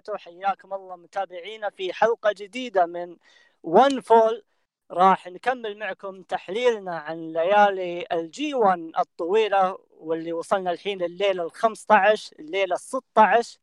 [0.00, 3.16] وبركاته حياكم الله متابعينا في حلقة جديدة من
[3.62, 4.44] One Fall
[4.90, 12.36] راح نكمل معكم تحليلنا عن ليالي ال G1 الطويلة واللي وصلنا الحين لليلة ال 15
[12.38, 13.58] الليلة ال 16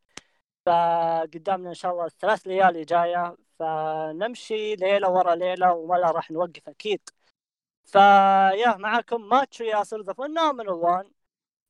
[0.66, 7.02] فقدامنا إن شاء الله ثلاث ليالي جاية فنمشي ليلة ورا ليلة ولا راح نوقف أكيد.
[7.86, 11.12] ف yeah معكم ماتشو ياسر the phenomenal one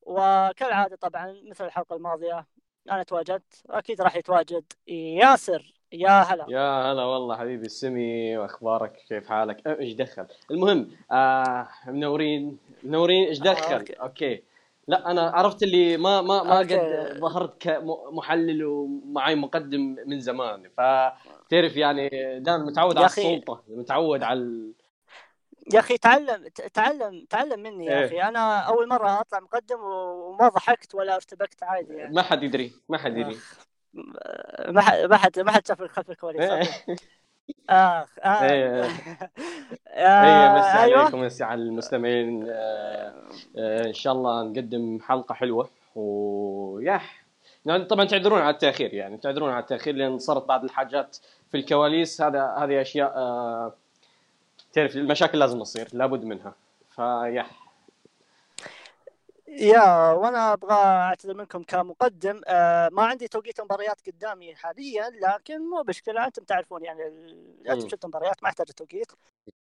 [0.01, 2.47] وكالعادة طبعا مثل الحلقة الماضية
[2.91, 9.29] أنا تواجدت أكيد راح يتواجد ياسر يا هلا يا هلا والله حبيبي السمي وأخبارك كيف
[9.29, 13.93] حالك إيش دخل المهم آه منورين منورين إيش دخل آه، okay.
[13.93, 14.43] okay
[14.87, 16.77] لا أنا عرفت اللي ما ما ما okay.
[16.77, 23.05] قد ظهرت كمحلل ومعي مقدم من زمان فتعرف يعني دائما متعود على.
[23.05, 24.71] السلطة متعود على.
[25.73, 28.05] يا أخي تعلم تعلم تعلم مني يا إيه.
[28.05, 32.15] أخي أنا أول مرة أطلع مقدم وما ضحكت ولا ارتبكت عادي يعني.
[32.15, 33.37] ما حد يدري ما حد يدري.
[34.67, 36.95] ما حد ما حد ما حد شاف خلف الكواليس إيه.
[37.69, 38.05] آه.
[38.25, 38.83] إيه.
[39.87, 40.99] آه، إيه مسي أيوة.
[40.99, 42.47] عليكم مسي على المستمعين.
[42.49, 43.13] آه
[43.57, 45.69] آه إن شاء الله نقدم حلقة حلوة.
[45.95, 47.01] ويا
[47.65, 51.17] يعني طبعا تعذرون على التأخير يعني تعذرون على التأخير لأن صارت بعض الحاجات
[51.51, 52.21] في الكواليس.
[52.21, 53.73] هذا هذه أشياء آه
[54.77, 56.55] تعرف المشاكل لازم تصير لابد منها.
[56.89, 57.45] فيا.
[59.47, 62.41] يا وأنا أبغى اعتذر منكم كمقدم.
[62.47, 67.01] آه ما عندي توقيت مباريات قدامي حاليا لكن مو مشكلة أنتم تعرفون يعني
[67.69, 67.89] أنتم.
[67.89, 69.11] شفتوا مباريات ما يحتاج توقيت.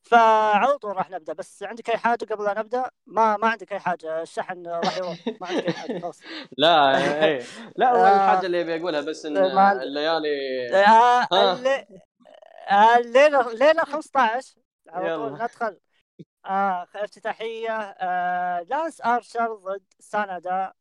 [0.03, 1.33] فعلى طول راح نبدأ.
[1.33, 5.17] بس عندك أي حاجة قبل لا نبدأ؟ ما ما عندك أي حاجة؟ الشحن راح يروح.
[5.41, 6.19] ما عندك أي حاجة خلاص.
[6.57, 7.43] لا إيه.
[7.75, 8.16] لا هو آه.
[8.16, 10.29] الحاجة اللي أبي أقولها بس إن الليالي
[10.73, 11.27] آه
[12.72, 15.43] آه، الليلة الليلة 15 على طول يلا.
[15.43, 15.77] ندخل
[16.45, 20.73] آه افتتاحية آه لانس آرشر ضد سانادا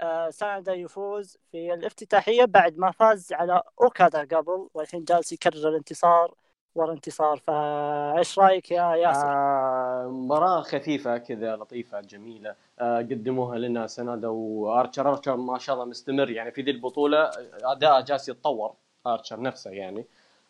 [0.00, 6.34] آه سانادا يفوز في الافتتاحية بعد ما فاز على أوكادا قبل والحين جالس يكرر الانتصار
[6.74, 13.86] ورا انتصار فايش رأيك يا ياسر؟ آه مباراة خفيفة كذا لطيفة جميلة آه قدموها لنا
[13.86, 17.30] سنادا وآرشر آرشر ما شاء الله مستمر يعني في ذي البطولة
[17.62, 18.74] اداءه جالس يتطور
[19.06, 20.04] آرشر نفسه يعني آه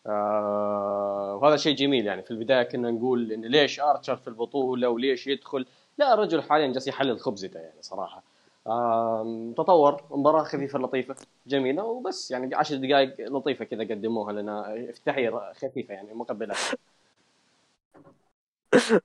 [0.05, 5.65] وهذا شيء جميل يعني في البداية كنا نقول إن ليش أرشر في البطولة وليش يدخل؟
[5.97, 8.23] لا الرجل حاليا جالس يحلل خبزته يعني صراحة.
[8.67, 11.15] آه تطور مباراة خفيفة لطيفة
[11.47, 16.55] جميلة وبس يعني عشر دقائق لطيفة كذا قدموها لنا افتتاحية خفيفة يعني مقبلة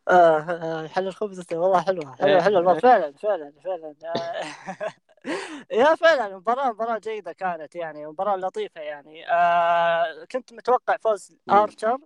[0.08, 2.40] آه آه، حل الخبز والله حلوة حلوة إيه.
[2.40, 2.78] حلوة.
[2.78, 3.94] فعلا فعلا فعلا.
[4.04, 4.42] آه،
[5.72, 11.36] yeah فعلا مباراة مباراة جيدة كانت يعني مباراة لطيفة يعني آه كنت متوقع فوز.
[11.50, 11.98] آرشر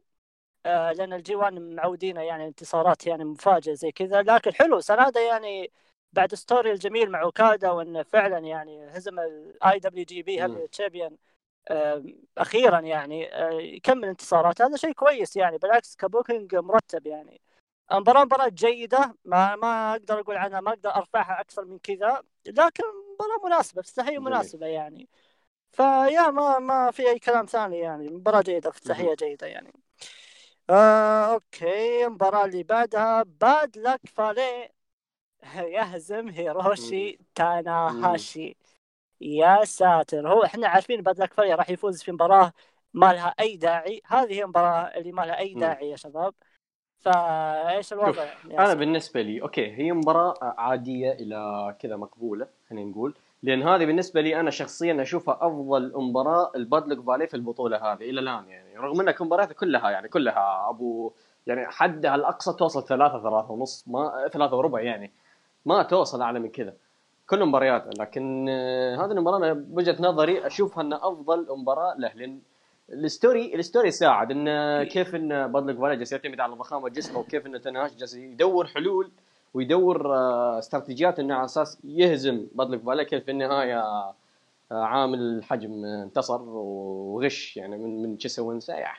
[0.66, 5.72] آه لأن ال G1 معودينا يعني انتصارات يعني مفاجئة زي كذا لكن حلو سنادا يعني
[6.12, 10.04] بعد story الجميل مع أوكادا وإنه فعلا يعني هزم ال IWGP.
[10.04, 11.16] heavy champion
[12.38, 17.40] أخيرا يعني آه يكمل انتصارات هذا شيء كويس يعني بالعكس ك booking مرتب يعني
[17.92, 22.82] المباراة مباراة جيدة ما ما أقدر أقول عنها ما أقدر أرفعها أكثر من كذا لكن
[23.14, 24.20] مباراة مناسبة جميل.
[24.20, 25.08] مناسبة يعني.
[25.72, 29.72] ف yeah ما ما في أي كلام ثاني يعني مباراة جيدة افتتاحية جيدة يعني.
[30.70, 34.70] آه okay المباراة اللي بعدها Bad Luck Fale
[35.56, 38.56] يهزم هيروشي تاناهاشي.
[39.20, 42.52] يا ساتر هو إحنا عارفين Bad Luck Fale راح يفوز في مباراة
[42.94, 45.54] ما لها أي داعي هذه هي المباراة اللي ما لها أي.
[45.54, 46.34] داعي يا شباب.
[47.02, 53.14] فايش الوضع يا أنا؟ بالنسبة لي okay هي مباراة عادية إلى كذا مقبولة خلينا نقول.
[53.42, 57.76] لأن هذه بالنسبة لي أنا شخصيا أشوفها أفضل مباراة ل Bad Luck Fale في البطولة
[57.76, 58.76] هذه إلى الآن يعني.
[58.76, 61.12] رغم انك مباريات كلها يعني كلها أبو
[61.46, 65.12] يعني حدها الأقصى توصل ثلاثة ثلاثة ونص ما ثلاثة وربع يعني.
[65.66, 66.74] ما توصل أعلى من كذا.
[67.28, 72.40] كل مباريات لكن آه، هذه المباراة أنا بوجهة نظري أشوفها إنها أفضل مباراة له لأن
[72.92, 76.88] ال story ال story ساعد إن كيف إن Bad Luck Fale جالس يعتمد على ضخامه
[76.88, 79.10] جسمه وكيف إن تاناهاشي جالس يدور حلول
[79.54, 84.14] ويدور آه، استراتيجيات إنه على أساس يهزم Bad Luck Fale كيف في النهايه آه،
[84.72, 88.98] عامل الحجم انتصر وغش يعني من من تشيس أوينز يعني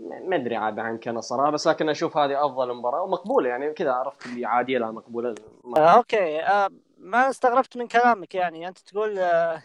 [0.00, 3.72] ما ما أدري عاد عنك أنا صراحة بس لكن أشوف هذه أفضل مباراة ومقبولة يعني
[3.72, 5.34] كذا عرفت اللي عادية لا مقبولة.
[5.76, 6.40] آه okay.
[6.40, 6.70] آه
[7.02, 8.68] ما استغربت من كلامك يعني.
[8.68, 9.62] أنت تقول آه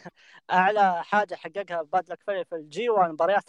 [0.51, 3.43] أعلى حاجة حققها Bad Luck في ال G1 مباريات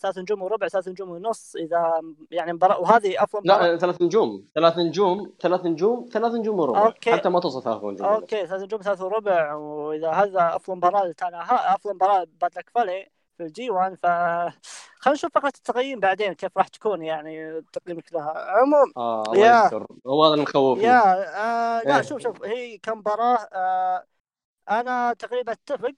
[0.00, 1.56] ثلاث نجوم وربع ثلاث نجوم ونص.
[1.56, 2.00] إذا
[2.30, 3.66] يعني مباراة وهذه أفضل مباراة.
[3.66, 6.86] لا ثلاث نجوم ثلاث نجوم ثلاث نجوم ثلاث نجوم وربع.
[6.86, 7.12] okay.
[7.12, 8.06] حتى ما توصل ثلاث نجوم.
[8.06, 9.54] أوكي ثلاث نجوم ثلاث وربع.
[9.54, 11.42] وإذا هذا أفضل مباراة لتانا
[11.74, 14.06] أفضل مباراة Bad Luck Fale في ال G1 ف
[14.98, 18.32] خلينا نشوف فقرة التقييم بعدين كيف راح تكون يعني تقييمك لها.
[18.50, 19.64] عموم آه yeah.
[19.64, 19.86] يستر.
[20.06, 21.00] هو هذا المخوف يا
[21.78, 22.02] آه لا إيه.
[22.02, 24.06] شوف شوف هي كمباراة آه
[24.70, 25.94] أنا تقريبا أتفق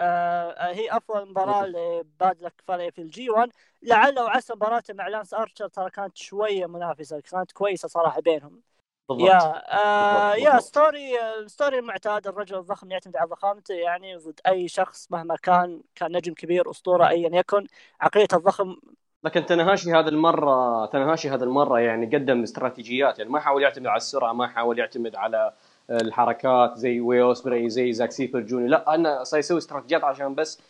[0.00, 3.50] آه هي أفضل مباراة ل Bad Luck Fale في ال G1
[3.82, 8.62] لعل وعسى مباراته مع لانس آرشر ترى كانت شوية منافسة كانت كويسة صراحة بينهم.
[9.08, 9.28] بالضبط.
[9.30, 10.54] yeah آه بالضبط.
[10.54, 11.12] yeah story
[11.46, 16.34] story المعتاد الرجل الضخم يعتمد على ضخامته يعني ضد أي شخص مهما كان كان نجم
[16.34, 17.66] كبير أسطورة ايا يكن.
[18.00, 18.76] عقلية الضخم
[19.24, 23.18] لكن تاناهاشي هذا المرة تاناهاشي هذا المرة يعني قدم استراتيجيات.
[23.18, 25.52] يعني ما حاول يعتمد على السرعة ما حاول يعتمد على
[25.90, 30.60] الحركات زي ويل اوسبري زي زاك سيبر جونيور لا أنا سيسوي استراتيجيات عشان بس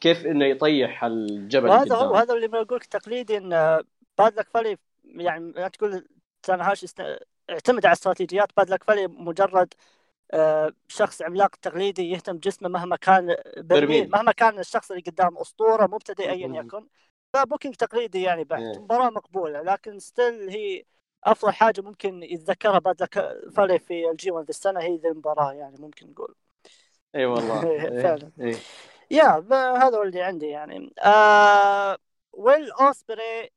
[0.00, 3.82] كيف إنه يطيح الجبل وهذا هو وهذا اللي بقول لك تقليدي إن
[4.18, 6.08] بادلك فالي يعني لا تقول
[6.42, 7.02] تاناهاشي است...
[7.50, 9.74] اعتمد على استراتيجيات بادلك فالي مجرد
[10.30, 14.10] آه، شخص عملاق تقليدي يهتم جسمه مهما كان برميل.
[14.10, 16.86] مهما كان الشخص اللي قدام أسطورة مبتدئ ايا يكن.
[17.32, 18.62] ف booking تقليدي يعني بعد.
[18.62, 18.78] إيه.
[18.78, 20.84] مباراة مقبولة لكن still هي
[21.24, 23.08] أفضل حاجة ممكن يتذكرها بعد
[23.56, 26.34] فالي في الجي 1 السنة هي ذي المباراة يعني ممكن نقول.
[27.14, 27.66] إي والله.
[27.70, 28.32] إيه، فعلا.
[29.10, 30.94] yeah هذا اللي عندي يعني.
[31.04, 31.98] آه
[32.32, 33.50] ويل أوسبري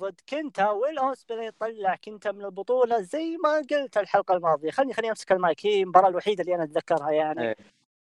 [0.00, 5.10] ضد كنتا ويل اوسبري طلع كنتا من البطولة زي ما قلت الحلقة الماضية خليني خليني
[5.10, 7.56] أمسك المايك هي المباراة الوحيدة اللي أنا أتذكرها يعني إيه.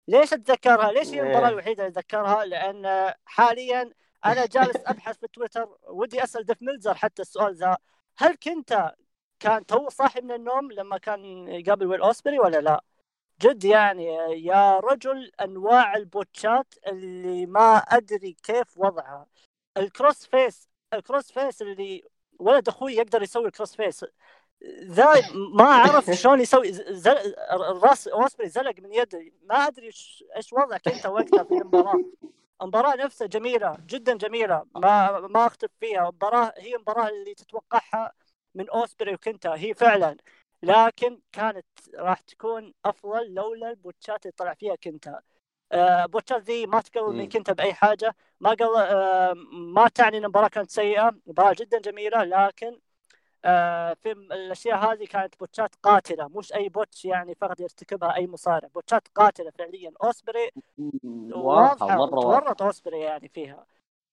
[0.07, 3.94] ليش أتذكرها؟ ليش هي المباراة الوحيدة اللي أتذكرها؟ لأن حاليا
[4.25, 7.78] أنا جالس أبحث في تويتر ودي اسال ديف ميلتزر حتى السؤال ذا
[8.18, 8.94] هل كنتا
[9.39, 12.84] كان تو صاحي من النوم لما كان يقابل ويل اوسبري ولا لا؟
[13.42, 14.06] جد يعني
[14.46, 19.28] يا رجل أنواع البوتشات اللي ما أدري كيف وضعها
[19.77, 22.04] ال crossface ال crossface اللي
[22.40, 24.06] ولد أخوي يقدر يسوي ال crossface
[24.84, 26.72] ذا ما أعرف شلون يسوي.
[26.74, 27.36] زل...
[27.51, 29.31] الراس اوسبري زلق من يده.
[29.44, 29.86] ما أدري
[30.36, 32.04] إيش وضعك أنت وقتها في المباراة.
[32.62, 34.66] المباراة نفسها جميلة جدا جميلة.
[34.75, 36.01] ما ما اختلف فيها.
[36.10, 38.12] المباراة هي المباراة اللي تتوقعها
[38.56, 39.54] من أوسبري وكنتا.
[39.56, 40.18] هي فعلا.
[40.63, 41.66] لكن كانت
[41.96, 45.22] راح تكون أفضل لولا البوتشات اللي طلع فيها كنتا.
[45.72, 48.16] آه بوتشات ذي ما تقلل من كنتا بأي حاجة.
[48.44, 49.34] ما قل آه
[49.74, 51.12] ما تعني إن المباراه كانت سيئة.
[51.28, 52.80] مباراة جدا جميلة لكن
[53.45, 56.28] آه في الأشياء هذه كانت بوتشات قاتلة.
[56.28, 58.68] مش أي بوتش يعني فقط يرتكبها أي مصارع.
[58.75, 59.92] بوتشات قاتلة فعليا.
[60.04, 60.50] أوسبري
[61.34, 63.66] واضحة مرة تورط أوسبري يعني فيها.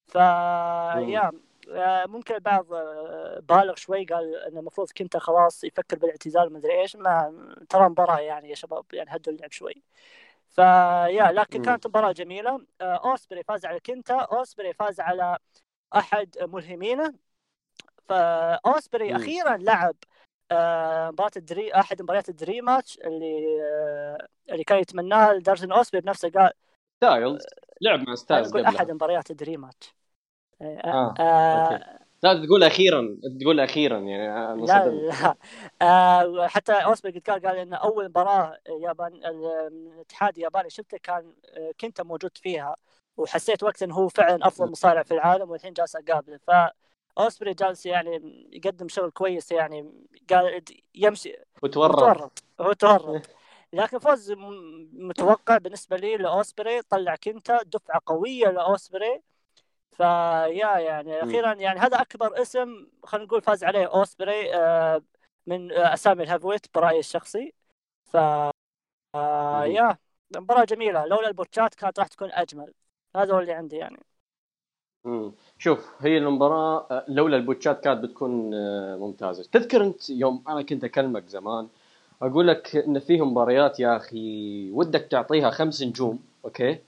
[0.07, 1.33] ف يا
[1.71, 2.67] آه، ممكن البعض
[3.49, 6.97] بالغ شوي قال إن المفروض كنت خلاص يفكر بالإعتزال ما أدري إيش.
[6.97, 7.33] ما
[7.69, 9.83] ترى مباراة يعني يا شباب يعني هدوا اللعب شوي.
[10.51, 12.67] فيا لكن كانت مباراة جميلة.
[12.81, 15.39] آه، أوسبري فاز على كنتا أوسبري فاز على
[15.97, 17.15] أحد ملهمينه.
[18.09, 19.97] فأوسبري أخيرا لعب
[21.13, 23.59] مباراة الدري أحد مباريات الدري ماتش اللي
[24.51, 26.53] اللي كان يتمناها لدرجة إن أوسبري بنفسه قال
[26.97, 27.47] ستايلز
[27.81, 29.95] لعب مع ستايلز أحد مباريات ال dream match.
[30.63, 31.15] آه.
[31.21, 32.00] آه.
[32.23, 35.35] لا تقول أخيرا تقول أخيرا يعني لا لا.
[35.83, 42.01] آه حتى اوسبري قال قال إن أول مباراة يابان الاتحاد الياباني شفته كان آه، كنت
[42.01, 42.77] موجود فيها
[43.17, 46.37] وحسيت وقتها انه هو فعلا أفضل مصارع في العالم والحين جالس أقابله.
[46.47, 46.51] ف
[47.19, 49.93] اوسبري جالس يعني يقدم شغل كويس يعني
[50.31, 50.63] قال
[50.95, 51.37] يمشي.
[51.63, 53.31] وتورط هو تورط.
[53.73, 54.33] لكن فوز
[54.93, 59.23] متوقع بالنسبة لي لاوسبري طلع كنتا دفعة قوية لاوسبري
[60.01, 65.03] ف yeah يعني أخيرا يعني هذا أكبر اسم خلينا نقول فاز عليه أوسبري آه،
[65.47, 67.53] من أسامي ال heavyweight برأيي الشخصي.
[68.05, 68.17] ف
[69.15, 69.99] آه، yeah
[70.37, 71.07] مباراة جميلة.
[71.07, 72.75] لولا البوتشات كانت راح تكون أجمل.
[73.17, 73.99] هذا هو اللي عندي يعني.
[75.59, 78.51] شوف هي المباراة آه، لولا البوتشات كانت بتكون
[78.99, 79.45] ممتازة.
[79.53, 81.69] تذكر أنت يوم أنا كنت أكلمك زمان
[82.23, 86.79] أقول لك إن فيه مباريات يا أخي ودك تعطيها خمس نجوم أوكي؟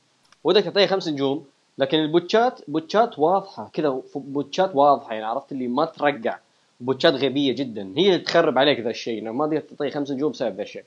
[0.45, 1.47] ودك تعطيها خمس نجوم
[1.79, 3.71] لكن البوتشات بوتشات واضحة.
[3.73, 6.39] كذا بوتشات واضحة يعني عرفت اللي ما ترقع.
[6.81, 7.93] بوتشات غبية جدا.
[7.97, 10.85] هي اللي تخرب عليك ذا الشيء ما تقدر تعطيه خمس نجوم بسبب ذا الشيء.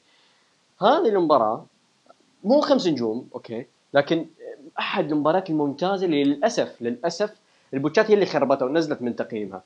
[0.81, 1.65] هذه المباراة
[2.43, 3.65] مو خمس نجوم أوكي.
[3.93, 4.25] لكن
[4.79, 7.35] أحد المباريات الممتازة اللي للأسف للأسف
[7.73, 9.63] البوتشات هي اللي خربتها ونزلت من تقييمها.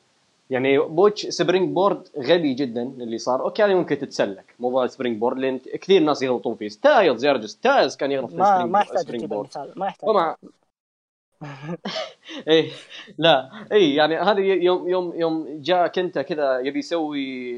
[0.49, 3.41] يعني botch springboard غبي جدا اللي صار.
[3.41, 4.55] أوكي هذه ممكن تتسلك.
[4.59, 6.67] موضوع ال springboard لأن كثير ناس يغلطون فيه.
[6.67, 9.49] ستايلز يا رجل ستايلز كان يغلط في ما ما يحتاج board.
[9.75, 10.35] ما يحتاج.
[12.47, 12.71] إيه
[13.17, 13.49] لا.
[13.71, 17.55] اي يعني هذه يوم يوم يوم جاء كنت كذا يبي يسوي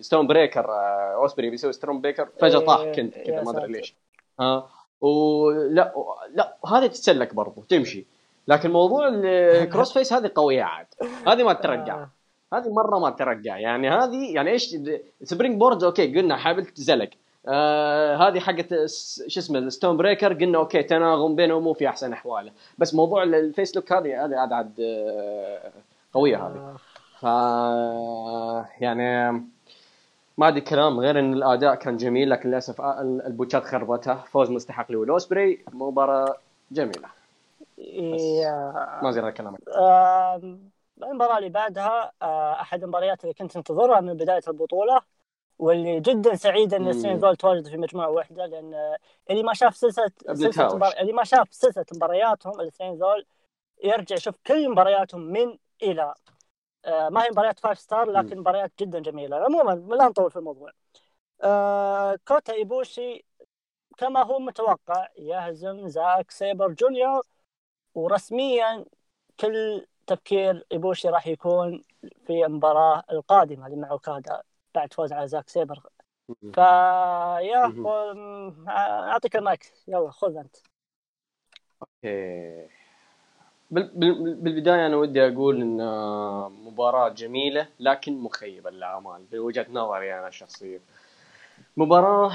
[0.00, 0.66] Stormbreaker
[1.14, 3.94] اوسبري يبي يسوي Stormbreaker فجأة طاح إيه، كنت كذا ما أدري ليش.
[4.40, 4.68] ها؟
[5.00, 5.92] ولا
[6.34, 8.06] لا هذه تتسلك برضو تمشي.
[8.48, 10.86] لكن موضوع ال crossface هذه قوية عاد.
[11.26, 11.94] هذه ما ترقع.
[11.94, 12.10] آه.
[12.52, 13.58] هذه مرة ما ترقع.
[13.58, 14.76] يعني هذه يعني إيش
[15.22, 17.10] springboard أوكي قلنا حبل زلق
[17.48, 18.68] آه هذه حقت
[19.26, 22.52] شو اسمه ال Stormbreaker قلنا أوكي تناغم بينه مو في أحسن أحواله.
[22.78, 25.70] بس موضوع ال face lock هذه هذه عاد عاد آه
[26.14, 26.76] قوية هذه.
[27.20, 27.22] ف
[28.82, 29.30] يعني
[30.38, 34.14] ما عندي كلام غير إن الأداء كان جميل لكن للأسف البوتشات خربتها.
[34.14, 35.64] فوز مستحق لويل أوسبري.
[35.72, 36.36] مباراة
[36.70, 37.08] جميلة.
[39.02, 40.58] ما زال كلامك آم،
[41.02, 45.00] المباراة اللي بعدها آه، أحد المباريات اللي كنت انتظرها من بداية البطولة
[45.58, 48.96] واللي جدا سعيد إن ذول تواجدوا في مجموعة واحدة لأن آه،
[49.30, 50.74] اللي ما شاف سلسلة تهاوش.
[50.74, 50.92] مبار...
[51.00, 53.26] اللي ما شاف سلسلة مبارياتهم ذول
[53.84, 56.14] يرجع يشوف كل مبارياتهم من إلى
[56.84, 59.36] آه، ما هي مباريات five star لكن مباريات جدا جميلة.
[59.36, 60.70] عموما لا نطول في الموضوع.
[61.42, 63.24] آه، كوتا إيبوشي
[63.96, 67.22] كما هو متوقع يهزم زاك سيبر جونيور
[67.94, 68.84] ورسميا
[69.40, 71.82] كل تفكير إيبوشي راح يكون
[72.26, 74.42] في المباراة القادمة اللي مع أوكادا
[74.76, 75.80] بعد فوز على زاك سيبر.
[76.52, 77.72] ف yeah
[78.68, 79.72] أعطيك المايك.
[79.88, 80.56] يلا خذ أنت.
[81.82, 82.66] أوكي.
[83.70, 85.76] بال- بال- بالبداية أنا ودي أقول إن
[86.66, 90.80] مباراة جميلة لكن مخيبة للآمال بوجهة نظري أنا الشخصيه
[91.76, 92.32] مباراة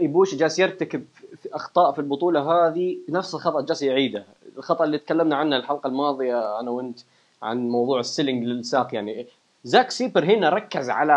[0.00, 1.06] ايبوشي جالس يرتكب
[1.52, 4.24] أخطاء في البطولة هذه نفس الخطأ جالس يعيده.
[4.56, 7.00] الخطأ اللي تكلمنا عنه الحلقة الماضية أنا وأنت
[7.42, 9.26] عن موضوع ال selling للساق يعني
[9.64, 11.14] زاك سيبر هنا ركز على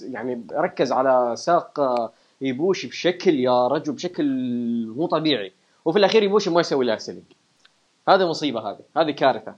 [0.00, 1.80] يعني ركز على ساق
[2.42, 4.26] إيبوشي بشكل يا رجل بشكل
[4.96, 5.52] مو طبيعي.
[5.84, 7.24] وفي الأخير إيبوشي ما يسوي لها selling
[8.08, 9.54] هذه مصيبة هذه هذه كارثة.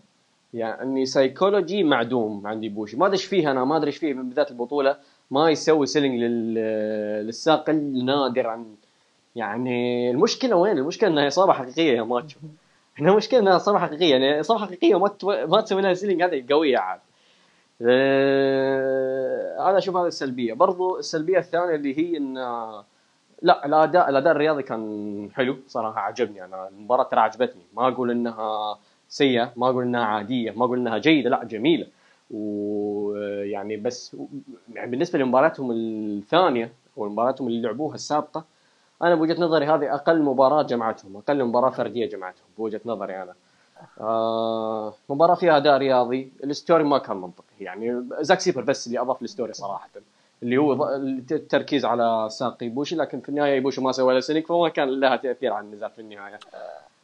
[0.55, 2.97] يعني سايكولوجي معدوم عند إيبوشي.
[2.97, 4.97] ما أدري إيش فيه أنا ما أدري إيش فيه من بدايه البطولة.
[5.31, 6.55] ما يسوي selling لل...
[7.27, 8.75] للساق النادر عن
[9.37, 12.39] يعني المشكلة وين؟ المشكلة إنها إصابة حقيقية يا ماتشو.
[12.99, 14.11] هنا المشكلة إنها إصابة حقيقية.
[14.11, 15.47] يعني إصابة حقيقية وما تو...
[15.47, 16.99] ما تسوي لها selling هذه قوية عاد.
[16.99, 17.13] آه،
[19.61, 20.52] أنا أشوف هذه السلبية.
[20.54, 22.35] برضو السلبية الثانية اللي هي إن
[23.43, 26.69] لا الأداء الأداء الرياضي كان حلو صراحة عجبني أنا.
[26.69, 27.62] المباراة ترى عجبتني.
[27.76, 28.78] ما أقول إنها
[29.09, 31.87] سيئة ما أقول إنها عادية ما أقول إنها جيدة لا جميلة.
[32.31, 34.16] ويعني بس
[34.75, 38.45] يعني بالنسبة لمباراتهم الثانية ومباراتهم اللي لعبوها السابقة
[39.02, 43.35] أنا بوجهة نظري هذه أقل مباراة جمعتهم أقل مباراة فردية جمعتهم بوجهة نظري أنا.
[44.00, 46.33] آه مباراة فيها أداء رياضي.
[46.45, 47.45] ال story ما كان منطقي.
[47.61, 49.88] يعني زاك سيبر بس اللي أضاف ال story صراحة.
[50.43, 50.95] اللي هو
[51.31, 55.17] التركيز على ساق ايبوشي لكن في النهاية ايبوشي ما سوى له selling فما كان لها
[55.17, 56.38] تأثير على النزال في النهاية.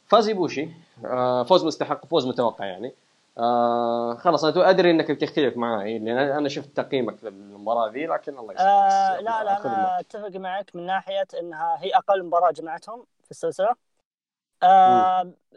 [0.07, 0.69] فاز ايبوشي
[1.05, 2.93] آه فوز مستحق فوز متوقع يعني.
[3.37, 8.53] آه خلاص أنا أدري إنك بتختلف معي لأن أنا شفت تقييمك للمباراة ذي لكن الله
[8.53, 8.69] يسلمك.
[8.69, 9.99] آه لا لا أنا.
[9.99, 13.75] أتفق معك من ناحية إنها هي أقل مباراة جمعتهم في السلسلة.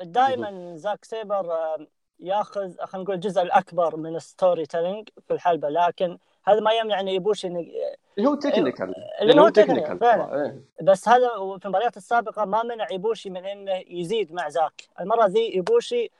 [0.02, 1.56] دائما زاك سيبر
[2.20, 7.08] ياخذ خلينا نقول الجزء الأكبر من ال storytelling في الحلبة لكن هذا ما يمنع ان
[7.08, 7.56] ايبوشي إن
[8.18, 10.60] اللي هو technical اللي هو technical فعلا.
[10.82, 14.88] بس هذا في المباريات السابقة ما منع ايبوشي من إنه يزيد مع زاك.
[15.00, 16.10] المرة ذي ايبوشي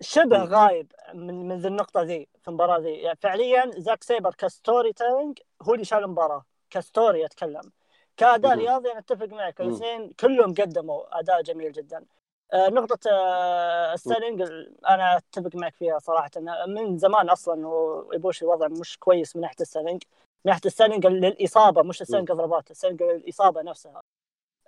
[0.00, 0.44] شبه.
[0.44, 2.90] غايب من من ذي النقطة ذي في المباراة ذي.
[2.90, 7.72] يعني فعليا زاك سيبر ك storytelling هو اللي شال المباراة ك story اتكلم
[8.18, 8.56] كأداء.
[8.56, 9.60] رياضي أنا أتفق معك.
[9.60, 12.04] الاثنين كلهم قدموا أداء جميل جدا.
[12.52, 14.42] آه، نقطة آه، ال selling
[14.88, 16.30] أنا أتفق معك فيها صراحة.
[16.68, 20.02] من زمان أصلا وإيبوشي وضع مش كويس من ناحية ال selling
[20.44, 24.02] من ناحية ال selling للإصابة مش ال selling ضربات ال selling للإصابة نفسها.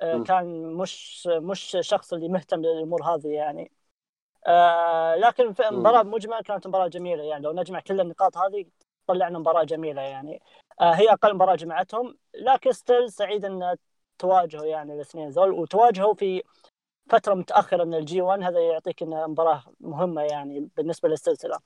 [0.01, 0.23] آه،.
[0.23, 3.71] كان مش مش شخص اللي مهتم للأمور هذه يعني.
[5.17, 5.55] لكن.
[5.71, 7.45] المباراة مجمل كانت مباراة جميلة يعني.
[7.45, 8.65] لو نجمع كل النقاط هذه
[9.07, 10.43] طلعنا مباراة جميلة يعني.
[10.81, 13.77] هي أقل مباراة جمعتهم لكن still سعيد أن
[14.19, 16.43] تواجهوا يعني الاثنين ذول وتواجهوا في
[17.09, 21.59] فترة متأخرة من ال G 1 هذا يعطيك انها مباراة مهمة يعني بالنسبة للسلسلة.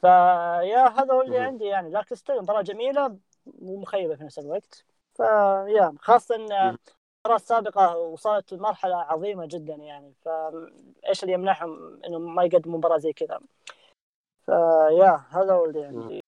[0.00, 1.38] ف yeah هذا هو اللي.
[1.38, 4.84] عندي يعني لكن still مباراة جميلة ومخيبة في نفس الوقت.
[5.14, 6.78] ف yeah خاصة إن مهم.
[7.26, 13.12] المباراة السابقة وصلت لمرحلة عظيمة جدا يعني فايش اللي يمنعهم إنهم ما يقدموا مباراة زي
[13.12, 13.40] كذا.
[14.46, 16.20] ف yeah هذا هو اللي عندي.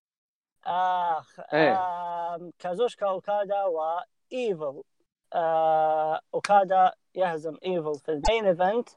[0.67, 1.75] آخ إيه.
[1.75, 4.83] آه كازوتشيكا أوكادا وايفل
[5.33, 8.88] آه أوكادا يهزم إيفل في ال main event.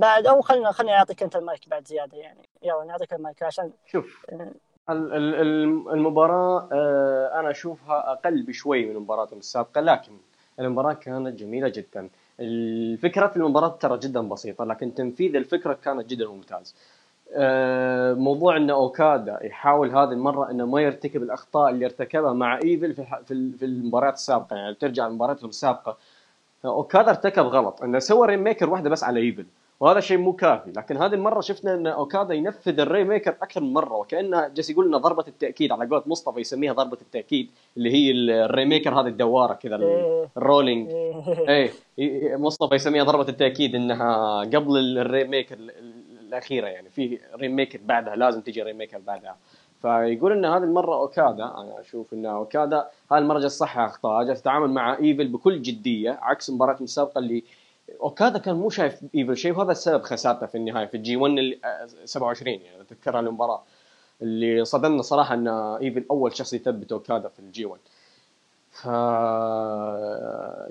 [0.00, 2.48] بعد أو خلينا خليني اعطيك أنت المايك بعد زيادة يعني.
[2.62, 4.26] يلا نعطيك المايك عشان شوف
[6.72, 10.12] آه، أنا أشوفها أقل بشوي من مباراتهم السابقة لكن
[10.60, 12.10] المباراة كانت جميلة جدا.
[12.40, 16.74] الفكرة في المباراة ترى جدا بسيطة لكن تنفيذ الفكرة كانت جدا ممتاز.
[18.14, 23.04] موضوع إن أوكادا يحاول هذه المرة إنه ما يرتكب الأخطاء اللي ارتكبها مع إيفل في
[23.24, 24.56] في ال- في المباريات السابقة.
[24.56, 25.96] يعني ترجع لمباراتهم السابقة
[26.64, 27.82] أوكادا ارتكب غلط.
[27.82, 29.46] إنه سوى Rainmaker واحدة بس على إيفل
[29.80, 30.70] وهذا شيء مو كافي.
[30.76, 34.86] لكن هذه المرة شفنا إن أوكادا ينفذ ال Rainmaker أكثر من مرة وكأنه جالس يقول
[34.88, 35.72] لنا ضربة التأكيد.
[35.72, 38.10] على قولة مصطفى يسميها ضربة التأكيد اللي هي
[38.44, 40.28] ال Rainmaker هذه الدوارة كذا إيه.
[40.36, 40.90] ال rolling.
[40.90, 41.48] إيه.
[41.48, 41.70] إيه.
[41.98, 45.93] ي- مصطفى يسميها ضربة التأكيد إنها قبل ال Rainmaker ال- ال-
[46.28, 46.90] الأخيرة يعني.
[46.90, 49.36] في Rainmaker بعدها لازم تجي Rainmaker بعدها.
[49.82, 54.70] فيقول إن هذه المرة أوكادا أنا أشوف إن أوكادا هاي المرة صحح أخطاءه جالس تتعامل
[54.70, 57.42] مع ايفل بكل جدية عكس المباراه السابقه اللي
[58.00, 61.58] أوكادا كان مو شايف ايفل شيء وهذا السبب خسارته في النهاية في ال G 1
[62.04, 62.80] 27 يعني.
[62.80, 63.62] أتذكر المباراة
[64.22, 67.80] اللي صدمنا صراحة إن ايفل أول شخص يثبت أوكادا في ال G 1
[68.70, 68.86] ف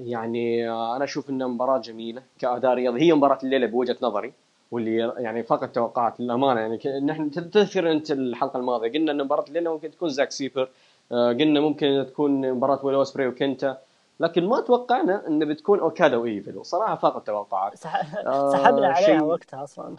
[0.07, 3.01] يعني أنا أشوف انها مباراة جميلة كأداء رياضي.
[3.01, 4.33] هي مباراة الليلة بوجهة نظري.
[4.73, 6.61] واللي يعني فقط توقعات للأمانة.
[6.61, 10.69] يعني نحن تذكر أنت الحلقة الماضية قلنا إن مباراة الليلة ممكن تكون زاك سيبر
[11.11, 13.77] آه، قلنا ممكن تكون مباراة ويل اوسبري وكنتا
[14.19, 19.23] لكن ما توقعنا إن بتكون اوكادا وايفل وصراحه فاق التوقعات سحبنا عليها شي...
[19.23, 19.95] وقتها أصلا.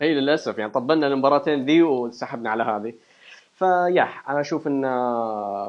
[0.00, 0.58] هي للأسف.
[0.58, 2.94] يعني طبلنا المباراتين ذي وسحبنا على هذه.
[3.52, 4.82] ف yeah أنا أشوف إن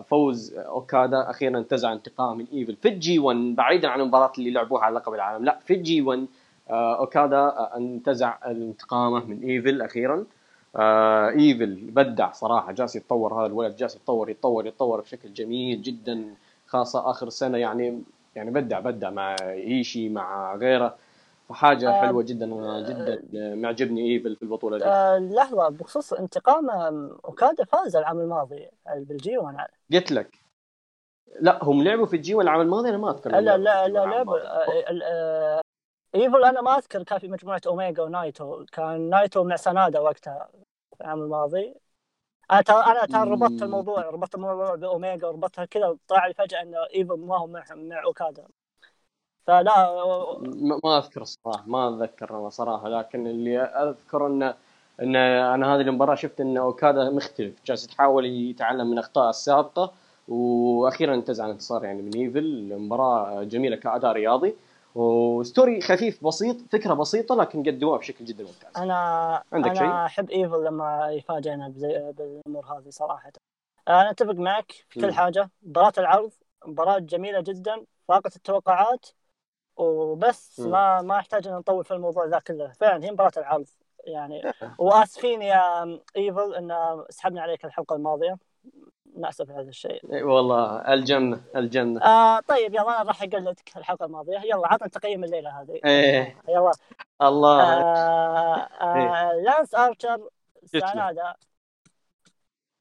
[0.02, 4.52] فوز أوكادا أخيرا انتزع انتقام من ايفل في ال G 1 بعيدا عن المباراة اللي
[4.52, 5.46] لعبوها على لقب العالم.
[5.46, 6.26] لا في ال G 1 آه،
[6.70, 10.26] أوكادا انتزع انتقامه من إيفل أخيرا.
[10.76, 16.36] آه إيفل بدع صراحة جالس يتطور هذا الولد جالس يتطور يتطور يتطور بشكل جميل جدا
[16.68, 18.04] خاصة آخر سنة يعني
[18.36, 20.96] يعني بدع بدع مع إيشي مع غيره.
[21.50, 22.46] فحاجة آه حلوة جدا
[22.90, 24.86] جدا معجبني إيفل في البطولة دي.
[24.86, 26.70] آه لحظة بخصوص انتقام
[27.26, 30.40] أوكادا فاز العام الماضي بال G وأنا قلت لك.
[31.40, 34.38] لا هم لعبوا في ال G العام الماضي أنا ما أذكر لا لا لا لعبوا
[34.38, 35.62] آه،
[36.16, 40.50] ايفل أنا ما أذكر كان في مجموعة أوميجا ونايتو كان نايتو مع سنادا وقتها
[40.98, 41.76] في العام الماضي.
[42.52, 46.78] أنا ترى أنا ترى ربطت الموضوع ربطت الموضوع بأوميجا وربطتها كذا طلع لي فجأة إنه
[46.96, 48.48] ايفل ما هو مع مع أوكادا.
[49.48, 49.94] فلا
[50.84, 54.56] ما أذكر الصراحة ما أتذكر أنا صراحة لكن اللي أذكر انه
[55.02, 59.94] إن أنا هذه المباراة شفت إن أوكادا مختلف جالس يحاول يتعلم من أخطاء السابقة
[60.28, 64.56] وأخيرا انتزع الانتصار يعني من ايفل المباراة جميلة كأداء رياضي.
[64.96, 68.78] و story خفيف بسيط فكرة بسيطة لكن قدموها بشكل جدا ممتاز.
[68.78, 71.68] أنا عندك أنا شيء؟ أحب إيفل لما يفاجئنا
[72.18, 73.32] بالأمور هذه صراحة.
[73.88, 75.12] أنا أتفق معك في كل م.
[75.12, 75.50] حاجة.
[75.64, 76.32] مباراة العرض
[76.66, 79.06] مباراة جميلة جدا فاقت التوقعات
[79.78, 80.60] وبس.
[80.60, 80.72] م.
[80.72, 82.72] ما ما يحتاج أن نطول في الموضوع ذا كله.
[82.72, 83.68] فعلا هي مباراة العرض.
[84.08, 84.42] يعني
[84.80, 85.84] وآسفين يا
[86.18, 86.74] إيفل إن
[87.10, 88.38] سحبنا عليك الحلقة الماضية.
[89.16, 90.24] ناسف هذا الشيء.
[90.24, 92.02] والله الجنة الجنة.
[92.04, 94.40] آه طيب يلا أنا راح اقلدك الحلقة الماضية.
[94.40, 95.80] يلا عطنا تقييم الليلة هذه.
[95.86, 96.72] إيه يلا.
[97.22, 97.64] الله.
[97.64, 99.42] آه آه إيه.
[99.42, 100.30] لانس ارشر
[100.66, 101.34] سنادا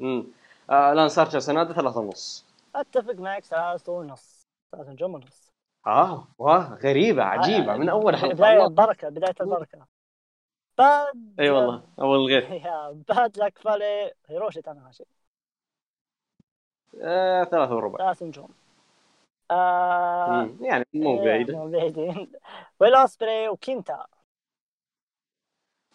[0.00, 0.26] امم
[0.70, 2.46] آه لانس ارشر سنادا ثلاثة ونص.
[2.74, 4.46] أتفق معك ثلاثة ونص.
[4.72, 5.50] ثلاثة نجوم ونص.
[5.86, 7.74] آه واه غريبة عجيبة.
[7.74, 8.34] آه من أول حلقة.
[8.34, 9.86] بداية البركة بداية البركة.
[10.78, 12.62] باد إي والله أول الغير
[13.08, 15.04] باد لك فالي هيروشي تاناهاشي
[17.02, 17.98] آه، ثلاثة وربع.
[17.98, 18.48] ثلاث نجوم.
[19.50, 22.32] آه يعني مو إيه، بعيدة مو بعيدين
[22.80, 24.06] ويل أوسبري وكينتا.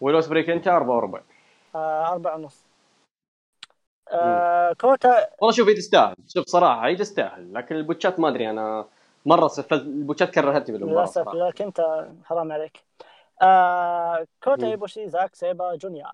[0.02, 1.22] ويل أوسبري كينتا أربعة وربع.
[1.76, 2.66] آه أربعة ونص.
[4.12, 8.30] آه كوتا والله شوف هي تستاهل شوف صراحة هي تستاهل لكن ال botch ات ما
[8.30, 8.86] أدري أنا
[9.26, 12.84] مرة سفلت ال botch ات كرهتني بالمباراة للأسف لكن أنت حرام عليك.
[13.42, 16.12] آه كوتا إيبوشي زاك سيبر جونيور.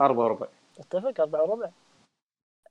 [0.00, 0.46] أربعة وربع.
[0.80, 1.70] أتفق أربعة وربع.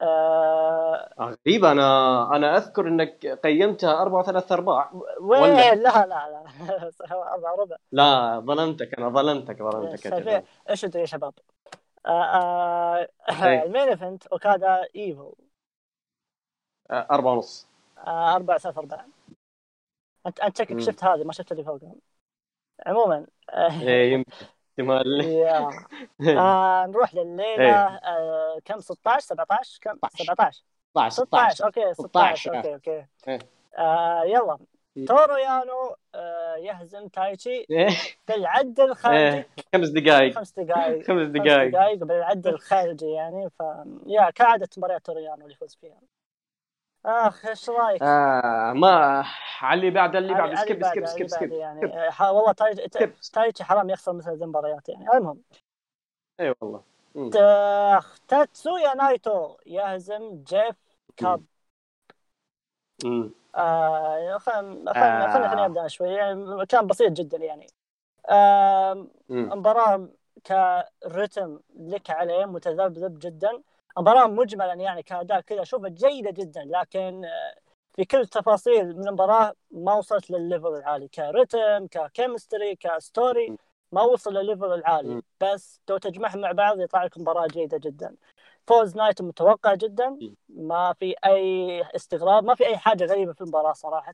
[0.02, 6.44] آه غريب أنا أنا أذكر إنك قيمتها أربعة وثلاث ارباع وين؟ لا لا لا
[7.34, 10.06] أربعة ربع لا ظلمتك أنا ظلمتك ظلمتك
[10.70, 11.34] إيش أنتم يا شباب؟
[12.06, 13.10] آه آه
[13.64, 15.34] ال main event أوكادا إيفل.
[16.92, 17.68] آه أربعة ونص.
[18.08, 19.06] أربعة ثلاث أرباع
[20.28, 21.96] أنت أنت شكلك شفت هذه ما شفت اللي فوقها
[22.86, 23.28] عموما
[23.82, 24.46] يمكن.
[24.80, 25.22] احتمال
[26.40, 33.06] آه نروح لليله آه كم؟ 16 17 كم؟ 17 16 16 okay 16 okay okay.
[33.28, 33.40] إيه.
[33.78, 34.58] آه يلا.
[35.08, 37.66] تورو يانو آه يهزم تايتشي.
[38.28, 39.18] بالعد الخارجي.
[39.18, 39.48] إيه.
[39.74, 43.50] خمس دقائق خمس دقائق خمس دقائق بالعد الخارجي يعني.
[43.50, 43.64] ف
[44.08, 46.00] yeah كعادة مباريات تورو يانو اللي يفوز فيها.
[47.06, 49.26] آخ إيش رأيك؟ آه ما
[49.62, 50.56] على اللي بعد اللي بعد.
[50.56, 52.10] skip skip skip skip يعني.
[52.20, 52.52] آه والله
[53.34, 55.06] تايتشي حرام يخسر مثل ذي المباريات يعني.
[55.14, 55.42] المهم.
[56.40, 56.82] اي والله.
[58.28, 60.76] تيتسويا نايتو يهزم جيف
[61.18, 61.44] كاب.
[63.06, 66.14] امم آه خلينا خلينا خلينا نبدأ شوي.
[66.14, 67.68] يعني كان بسيط جدا يعني.
[68.30, 70.08] آه مباراة
[70.46, 73.62] كرتم لك عليه متذبذب جدا.
[73.98, 75.62] مباراة مجملا يعني كأداء كذا.
[75.62, 77.56] أشوفها جيدة جدا لكن آه،
[77.96, 81.08] في كل التفاصيل من المباراة ما وصلت للل level العالي.
[81.08, 83.56] كرتم ك chemistry ك story
[83.92, 85.22] ما وصل للل level العالي.
[85.42, 88.16] بس لو تجمعهم مع بعض يطلع لك مباراة جيدة جدا.
[88.68, 90.18] فوز نايتو متوقع جدا.
[90.50, 94.14] ما في أي استغراب ما في أي حاجة غريبة في المباراة صراحة.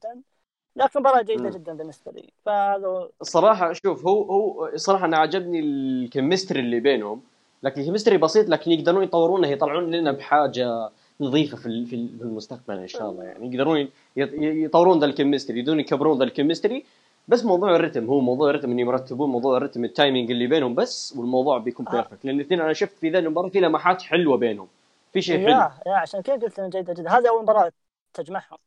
[0.76, 2.30] لكن مباراة جيدة جدا بالنسبة لي.
[2.46, 7.24] فهذا الصراحة شوف هو هو صراحة أنا عجبني ال chemistry اللي بينهم.
[7.64, 10.90] لكن chemistry بسيط لكن يقدرون يطورونه يطلعون لنا بحاجة
[11.22, 13.48] نظيفة في في المستقبل إن شاء الله يعني.
[13.48, 16.86] يقدرون يطورون ذا ال chemistry يقدرون يكبرون ذا ال chemistry
[17.28, 21.16] بس موضوع الرتم هو موضوع الرتم انه يرتبون موضوع الرتم ال timing اللي بينهم بس
[21.18, 24.68] والموضوع بيكون perfect لأن الاثنين أنا شفت في ذا المباراة في لمحات حلوة بينهم.
[25.14, 25.50] في شيء حلو.
[25.50, 27.72] yeah yeah عشان كذا قلت انه جيده جدا هذه أول مباراة
[28.14, 28.58] تجمعهم.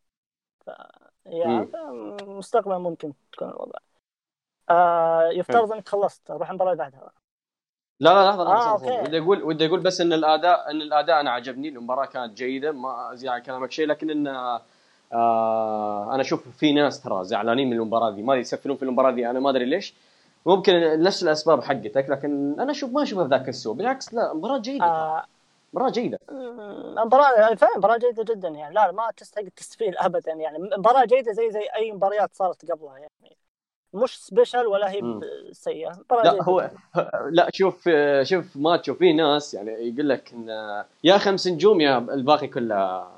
[0.66, 0.70] ف...
[1.26, 1.68] يا
[2.22, 3.78] مستقبلا ممكن تكون الوضع.
[4.70, 7.23] آه يفترض إنك خلصت روح المباراة اللي بعدها.
[8.00, 11.30] لا لا لحظه لحظه آه ودي أقول ودي أقول بس إن الأداء إن الأداء أنا
[11.30, 14.26] عجبني المباراة كانت جيدة ما ازيد على كلامك شيء لكن إن
[15.12, 19.30] آه أنا أشوف في ناس ترى زعلانين من المباراة دي ما يسفلون في المباراة دي
[19.30, 19.94] أنا ما أدري ليش.
[20.46, 23.74] ممكن نفس الأسباب حقتك لكن أنا أشوف ما أشوفها بذاك السوء.
[23.74, 24.84] بالعكس لا مباراة جيدة.
[24.84, 25.24] آه.
[25.74, 26.18] مباراة جيدة.
[27.04, 31.50] مباراة فعلا مباراة جيدة جدا يعني لا ما تستحق التسفيل ابدا يعني مباراة جيدة زي
[31.50, 33.36] زي أي مباريات صارت قبلها يعني.
[33.94, 35.20] مش special ولا هي
[35.52, 36.04] سيئة.
[36.24, 36.70] لا هو
[37.30, 37.88] لا شوف
[38.22, 40.48] شوف ماتش وفي ناس يعني يقول لك إن
[41.04, 43.08] يا خمس نجوم يا الباقي كله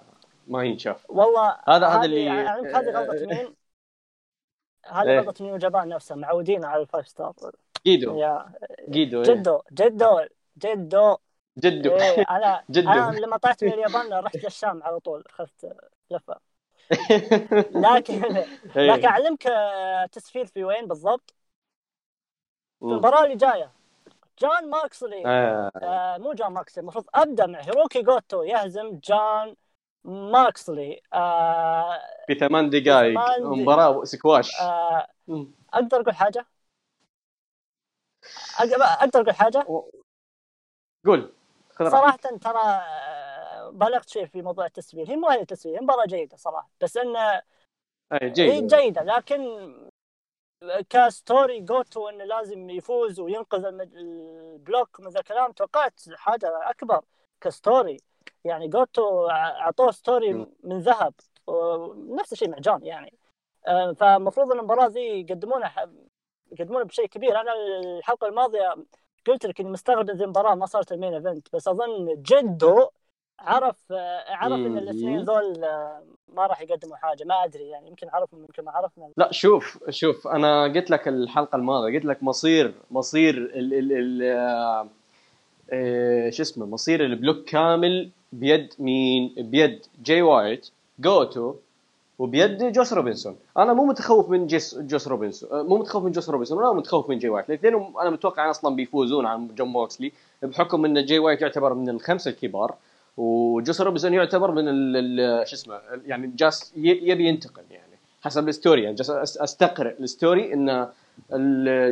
[0.48, 1.10] ما ينشاف.
[1.10, 3.54] والله هذا هذا اللي يعني هذه غلطة مين؟
[4.86, 5.20] هذه إيه.
[5.20, 7.34] غلطة نيو جابان نفسه معودين على ال five star.
[7.86, 8.18] جيدو.
[8.18, 8.46] يا
[8.90, 10.20] جيدو جدو جدو
[10.58, 11.16] جدو.
[11.58, 11.90] جدو.
[11.90, 12.90] إيه أنا جدو.
[12.90, 15.76] أنا لما طلعت من اليابان رحت للشام على طول اخذت
[16.10, 16.36] لفة.
[17.74, 18.24] لكن
[18.76, 18.90] إيه.
[18.92, 21.34] لكن أعلمك آه، تسفيل في وين بالضبط؟
[22.80, 23.70] في المباراه اللي جاية.
[24.38, 25.22] جون ماكسلي.
[25.26, 25.70] آه.
[25.82, 29.56] آه مو جون ماكسلي المفروض أبدأ مع هيروكي جوتو يهزم جون
[30.04, 31.00] ماكسلي.
[31.14, 34.60] آه في ثمان دقائق مباراة سكواش.
[34.60, 35.06] آه
[35.74, 36.46] أقدر أقول حاجة؟
[38.58, 39.66] أقدر أقول حاجة؟
[41.04, 41.32] قول.
[41.78, 42.82] صراحة ترى
[43.76, 45.08] بلغت شيء في موضوع التسفيل.
[45.08, 47.42] هي مو هي هي مباراة جيدة صراحة بس انه
[48.14, 48.78] جيدة.
[48.78, 49.72] جيدة لكن
[50.90, 57.04] ك story جوتو إنه لازم يفوز وينقذ ال block من ذا الكلام توقعت حاجة أكبر
[57.40, 57.96] ك story.
[58.44, 61.14] يعني جوتو أعطوه story من ذهب
[61.96, 63.18] نفس الشيء مع جون يعني.
[63.66, 65.92] آه، فالمفروض إن المباراة ذي يقدمونها
[66.52, 67.40] يقدمونها بشيء كبير.
[67.40, 68.74] أنا الحلقة الماضية
[69.26, 72.88] قلت لك إني مستغرب إن المباراة ما صارت ال main event بس أظن جيدو
[73.40, 73.92] عرف
[74.28, 75.60] عرف إن الاثنين ذول
[76.34, 79.08] ما راح يقدموا حاجة ما أدري يعني يمكن عرفهم يمكن ما عرفنا.
[79.16, 84.88] لا شوف شوف أنا قلت لك الحلقة الماضية قلت لك مصير مصير ال ال ال
[85.72, 91.54] آه، شو اسمه مصير ال block كامل بيد مين؟ بيد جاي وايت جوتو
[92.18, 93.36] وبيد جوس روبنسون.
[93.56, 97.18] أنا مو متخوف من جيس جوس روبنسون مو متخوف من جوس روبنسون ولا متخوف من
[97.18, 97.48] جاي وايت.
[97.48, 102.30] الاثنين أنا متوقع أصلا بيفوزون عن جون موكسلي بحكم إن جاي وايت يعتبر من الخمسة
[102.30, 102.74] الكبار.
[103.16, 104.64] وجوس روبنسون يعتبر من
[105.44, 107.86] شو اسمه يعني جاس يبي ينتقل يعني.
[108.22, 110.88] حسب ال story يعني جاس أستقرئ ال story إن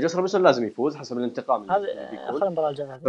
[0.00, 1.86] جوس روبنسون لازم يفوز حسب الانتقام هذا
[2.28, 3.08] خلينا المباراه الجايه ف...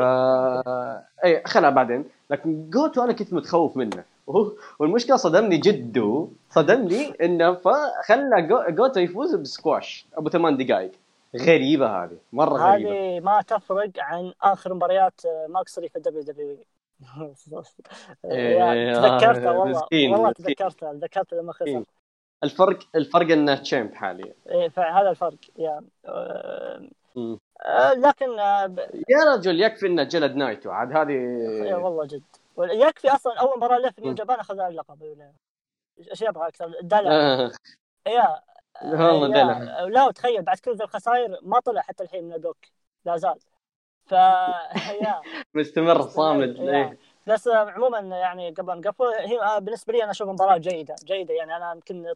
[1.25, 2.05] اي خلها بعدين.
[2.29, 4.03] لكن جوتو أنا كنت متخوف منه.
[4.79, 6.29] والمشكلة صدمني جيدو.
[6.49, 10.07] صدمني إنه فخلى جوتو يفوز بسكواش.
[10.17, 10.91] أبو ثمان دقائق
[11.41, 12.17] غريبة هذه.
[12.33, 12.91] مرة غريبة.
[12.91, 21.33] هذه ما تفرق عن آخر مباريات ماكسلي في ال WWE تذكرتها والله والله تذكرتها تذكرت
[21.33, 21.83] لما خسر.
[22.43, 24.33] الفرق الفرق إنه champ حاليا.
[24.49, 31.11] إيه هذا الفرق يعني آه لكن آه يا رجل يكفي إنه جلد نايتو عاد هذه
[31.67, 32.23] يا والله جد.
[32.57, 35.03] يكفي أصلا أول مباراة له في نيو جابان أخذ اللقب
[36.11, 37.51] إيش يبغى أكثر؟ دلع آه.
[38.07, 38.41] يا
[38.83, 42.57] والله دلع لا تخيل بعد كل الخسائر ما طلع حتى الحين من block
[43.05, 43.39] لا زال.
[44.05, 44.13] ف
[45.55, 46.97] مستمر صامد إيه.
[47.27, 51.55] بس عموما يعني قبل نقفل هي بالنسبة لي أنا أشوف مباراة جيدة جيدة يعني.
[51.55, 52.13] أنا يمكن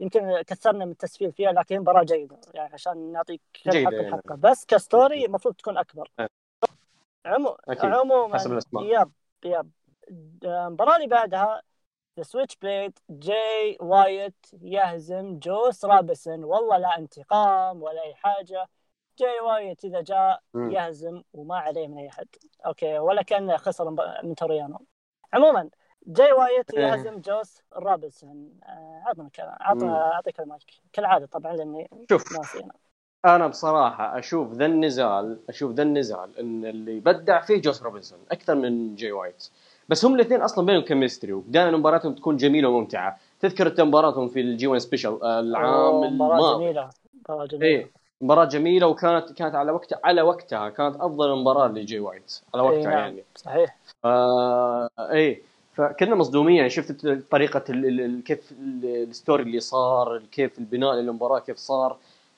[0.00, 4.00] يمكن كثرنا من التسفيل فيها لكن مباراة جيدة يعني عشان نعطيك حق يعني.
[4.00, 6.10] الحلقة بس ك story المفروض تكون أكبر.
[6.20, 6.28] إيه.
[7.26, 7.56] عمو...
[7.68, 8.38] عموما
[8.74, 9.10] yep
[9.44, 9.70] yep.
[10.44, 11.62] المباراة اللي بعدها
[12.18, 18.66] ذا Switchblade جاي وايت يهزم جوس رابسن والله لا انتقام ولا أي حاجة.
[19.18, 22.26] جاي وايت إذا جاء يهزم وما عليه من أي حد.
[22.66, 23.90] أوكي ولا كان خسر
[24.24, 24.78] من توريانو.
[25.32, 25.70] عموما
[26.06, 26.86] جاي وايت إيه.
[26.86, 32.64] يهزم جوس رابنسون آه، عطنا عطنا اعطيك المايك كالعادة طبعا لأني شوف ناسي
[33.24, 38.54] أنا بصراحة أشوف ذا النزال أشوف ذا النزال إن اللي بدع فيه جوس روبنسون أكثر
[38.54, 39.50] من جاي وايت
[39.88, 43.18] بس هم الاثنين أصلا بينهم chemistry ودائما مباراتهم تكون جميلة وممتعة.
[43.40, 46.64] تذكر مباراتهم في ال G1 Special العام الماضي.
[46.64, 46.90] جميلة.
[47.14, 47.66] مباراة جميلة.
[47.66, 47.90] إيه.
[48.20, 50.68] مباراة جميلة وكانت كانت على وقت على وقتها.
[50.68, 52.92] كانت أفضل مباراة لجي وايت على وقتها أي نعم.
[52.92, 53.24] يعني.
[53.34, 53.76] صحيح.
[54.04, 55.42] آه اي
[55.74, 56.70] فكنا مصدومين يعني.
[56.70, 57.60] شفت طريقة
[58.24, 58.52] كيف
[58.84, 61.96] ال story اللي صار كيف البناء للمباراة كيف صار.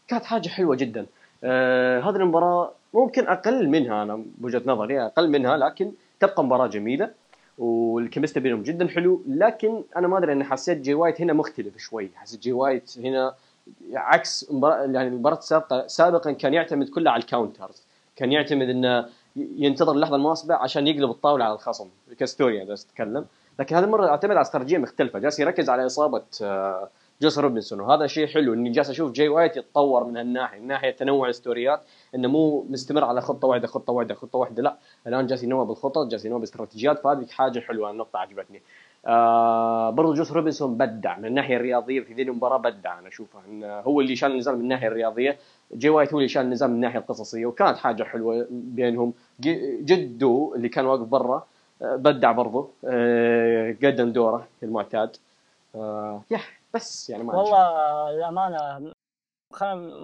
[0.08, 1.06] كانت حاجة حلوة جدا.
[1.44, 7.10] آه هذه المباراة ممكن أقل منها أنا بوجهة نظري أقل منها لكن تبقى مباراة جميلة
[7.58, 9.22] وال chemistry بينهم جدا حلو.
[9.28, 12.10] لكن أنا ما أدري اني حسيت جي وايت هنا مختلف شوي.
[12.14, 13.34] حسيت جي وايت هنا
[13.94, 17.82] عكس يعني المباراه السابقه سابقا كان يعتمد كله على ال counters.
[18.16, 21.88] كان يعتمد إنه ينتظر اللحظة المناسبة عشان يقلب الطاولة على الخصم.
[22.18, 23.26] ك story يا بس تتكلم
[23.58, 25.18] لكن هذه المرة اعتمد على استراتيجية مختلفة.
[25.18, 26.88] جالس يركز على إصابة آه،
[27.22, 27.80] جوس روبنسون.
[27.80, 30.60] وهذا شيء حلو إني جالس أشوف جاي وايت يتطور من هالناحية.
[30.60, 31.80] من ناحية تنوع ال storyات
[32.14, 34.62] إنه مو مستمر على خطة واحدة خطة واحدة خطة واحدة.
[34.62, 34.76] لا
[35.06, 36.98] الآن جالس ينوع بالخطط جالس ينوع باستراتيجيات.
[36.98, 38.62] فهذه حاجة حلوة النقطه عجبتني.
[39.06, 42.98] آه برضو جوس روبنسون بدع من الناحية الرياضية في ذي المباراة بدع.
[42.98, 45.38] أنا أشوفه إنه هو اللي شال النزال من الناحية الرياضية.
[45.72, 49.12] جي وايت هو اللي شال النزال من الناحية القصصية وكانت حاجة حلوة بينهم.
[49.40, 51.46] جدو اللي كان واقف برا
[51.82, 52.70] آه، بدع برضو.
[52.84, 55.16] آه قدم دوره المعتاد.
[55.74, 58.92] آه يح بس يعني ما والله الأمانة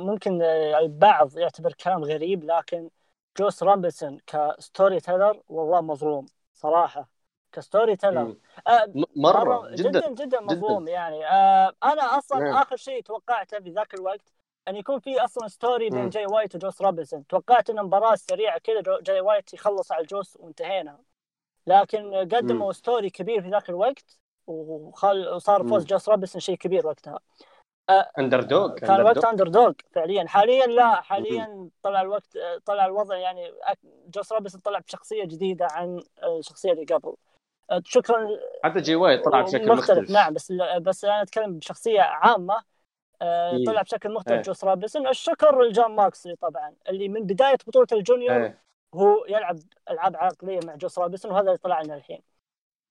[0.05, 0.43] ممكن
[0.83, 2.91] البعض يعتبر كلام غريب لكن
[3.39, 7.14] جوس روبنسون ك story teller والله مظلوم صراحة.
[7.55, 8.37] ك story teller.
[8.67, 10.93] آه مرة, جدا جدا جدا جداً.
[10.93, 11.27] يعني.
[11.27, 12.57] آه أنا أصلا نعم.
[12.57, 14.33] آخر شيء توقعته في ذاك الوقت
[14.69, 17.27] أن يكون في أصلا story بين جاي وايت وجوس روبنسون.
[17.27, 20.99] توقعت إن مباراة سريعة كذا جاي وايت يخلص على الجوس وانتهينا.
[21.67, 27.19] لكن قدموا story كبير في ذاك الوقت وخل وصار فوز جوس روبنسون شيء كبير وقتها.
[28.19, 30.25] underdog كان الوقت underdog فعليا.
[30.27, 33.53] حاليا لا حاليا طلع الوقت طلع الوضع يعني
[34.07, 37.15] جوس روبنسون طلع بشخصية جديدة عن الشخصيه اللي قبل.
[37.85, 38.29] شكرا.
[38.65, 40.11] حتى جي وايت طلع بشكل مختلف, مختلف.
[40.11, 42.75] نعم بس بس أنا أتكلم بشخصية عامة.
[43.23, 48.00] آه، طلع بشكل مختلف جوس روبنسون الشكر لجون ماكسلي طبعا اللي من بداية بطولة ال
[48.00, 48.63] junior أيه.
[48.95, 49.59] هو يلعب
[49.91, 52.23] ألعاب عقلية مع جوس روبنسون وهذا اللي طلع لنا الحين.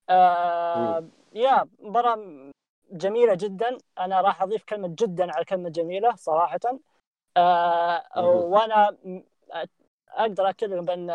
[0.10, 2.52] آه يا مباراة
[2.92, 3.78] جميلة جدا.
[4.00, 6.60] أنا راح أضيف كلمة جدا على كلمة جميلة صراحة.
[7.38, 8.98] آه وأنا
[10.10, 11.10] أقدر اكد بأن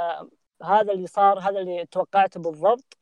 [0.63, 2.98] هذا اللي صار هذا اللي توقعته بالضبط.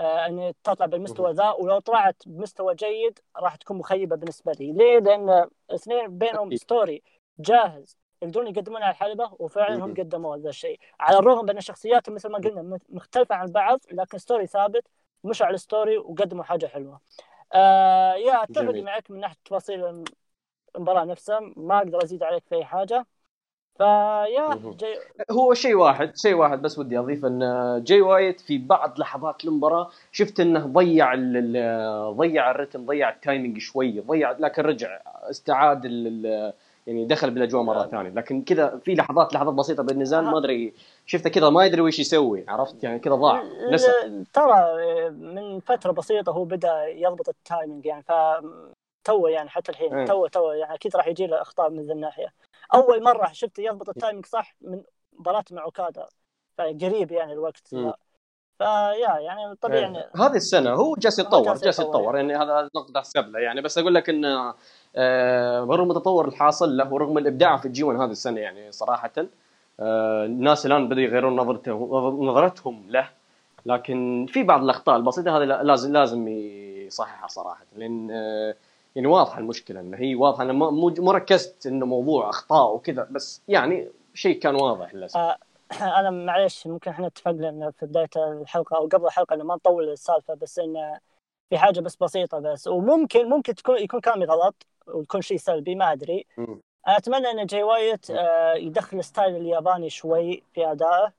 [0.00, 4.72] ان تطلع بالمستوى ذا ولو طلعت بمستوى جيد راح تكون مخيبة بالنسبة لي.
[4.72, 7.02] ليه؟ لأن الاثنين بينهم story
[7.38, 7.96] جاهز.
[8.22, 10.78] يقدرون يقدمون على الحلبة وفعلا هم قدموا هذا الشيء.
[11.00, 14.86] على الرغم بان شخصياتهم مثل ما قلنا مختلفة عن بعض لكن story ثابت
[15.24, 17.00] مشوا على ال story وقدموا حاجة حلوة.
[17.52, 20.04] آه يا أتفق معك من ناحية تفاصيل
[20.76, 21.40] المباراة نفسها.
[21.56, 23.06] ما أقدر أزيد عليك في أي حاجة.
[23.80, 24.86] فيا جي...
[25.30, 29.90] هو شيء واحد شيء واحد بس ودي اضيف إن جاي وايت في بعض لحظات المباراة
[30.12, 31.14] شفت إنه ضيع
[32.10, 35.84] ضيع الرتم ضيع ال timing شوي ضيع لكن رجع استعاد
[36.86, 38.10] يعني دخل بالأجواء مرة ثانية.
[38.10, 40.72] لكن كذا في لحظات لحظات بسيطة بالنزال ما أدري
[41.06, 44.24] شفته كذا ما يدري وش يسوي عرفت؟ يعني كذا ضاع نسى.
[44.32, 48.12] ترى من فترة بسيطة هو بدأ يضبط ال timing يعني ف
[49.04, 52.32] تو يعني حتى الحين تو تو يعني أكيد راح يجي له أخطاء من ذي الناحية.
[52.74, 54.82] أول مرة شفته يضبط ال timing صح من
[55.18, 56.06] مباراة مع أوكادا.
[56.58, 57.68] فقريب يعني الوقت.
[58.58, 62.16] فيا يعني طبيعي يعني هذه السنة هو جالس يتطور جالس يتطور.
[62.16, 64.54] يعني هذا نقطه احسب له يعني بس أقول لك انه
[64.96, 69.12] آه رغم التطور الحاصل له ورغم الإبداع في الجي 1 هذه السنة يعني صراحة
[69.80, 73.08] آه الناس الآن بدأوا يغيرون نظرتهم نظرتهم له.
[73.66, 77.64] لكن في بعض الأخطاء البسيطة هذه لازم لازم يصححها صراحة.
[77.76, 78.54] لأن آه
[78.96, 83.88] يعني واضحة المشكلة إنه هي واضحة أنا مو ركزت إنه موضوع أخطاء وكذا بس يعني
[84.14, 85.16] شيء كان واضح للأسف.
[85.16, 85.36] آه
[86.00, 90.34] أنا معليش ممكن إحنا اتفقنا في بداية الحلقة أو قبل الحلقة إنه ما نطول السالفة
[90.34, 90.98] بس إنه
[91.50, 95.92] في حاجة بس بسيطة بس وممكن ممكن تكون يكون كلامي غلط ويكون شيء سلبي ما
[95.92, 96.26] أدري.
[96.86, 101.12] أتمنى إن جاي وايت آه يدخل style الياباني شوي في ادائه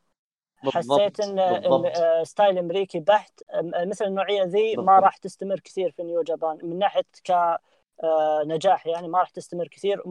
[0.69, 6.21] حسيت إن آه، style أمريكي بحت مثل النوعية ذي ما راح تستمر كثير في نيو
[6.21, 10.03] جابان من ناحية كنجاح آه، يعني ما راح تستمر كثير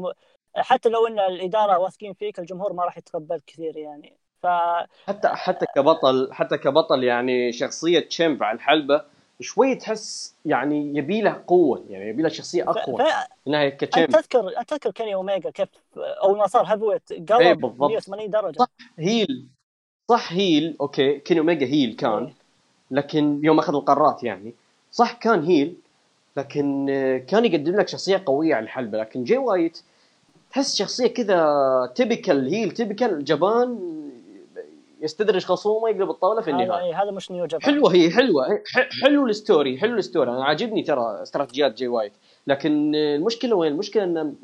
[0.57, 4.17] حتى لو إن الإدارة واثقين فيك الجمهور ما راح يتقبل كثير يعني.
[4.43, 4.47] ف
[5.07, 9.05] حتى حتى كبطل حتى كبطل يعني شخصية champ على الحلبة
[9.41, 13.09] شوي تحس يعني يبي له قوة يعني يبي له شخصية أقوى ف...
[13.49, 14.11] انها ك champ.
[14.11, 18.59] تذكر تذكر كيني اوميجا كيف اول ما صار heavyweight قلب 180 درجة.
[18.59, 19.49] صح heel.
[20.11, 22.33] صح heel أوكي كيني أوميجا heel كان.
[22.91, 24.55] لكن يوم أخذ القرارات يعني.
[24.93, 25.75] صح كان heel
[26.37, 26.87] لكن
[27.29, 29.79] كان يقدم لك شخصية قوية على الحلبة لكن جي وايت
[30.51, 33.79] تحس شخصية كذا typical heel typical جبان
[35.01, 37.03] يستدرج خصومه يقلب الطاولة في النهاية.
[37.03, 38.63] هذا مش نيو جابان حلوة هي حلوة
[39.03, 40.31] حلو ال story حلو ال story.
[40.31, 42.13] أنا عاجبني ترى استراتيجيات جاي وايت.
[42.47, 44.35] لكن المشكلة وين؟ المشكلة إن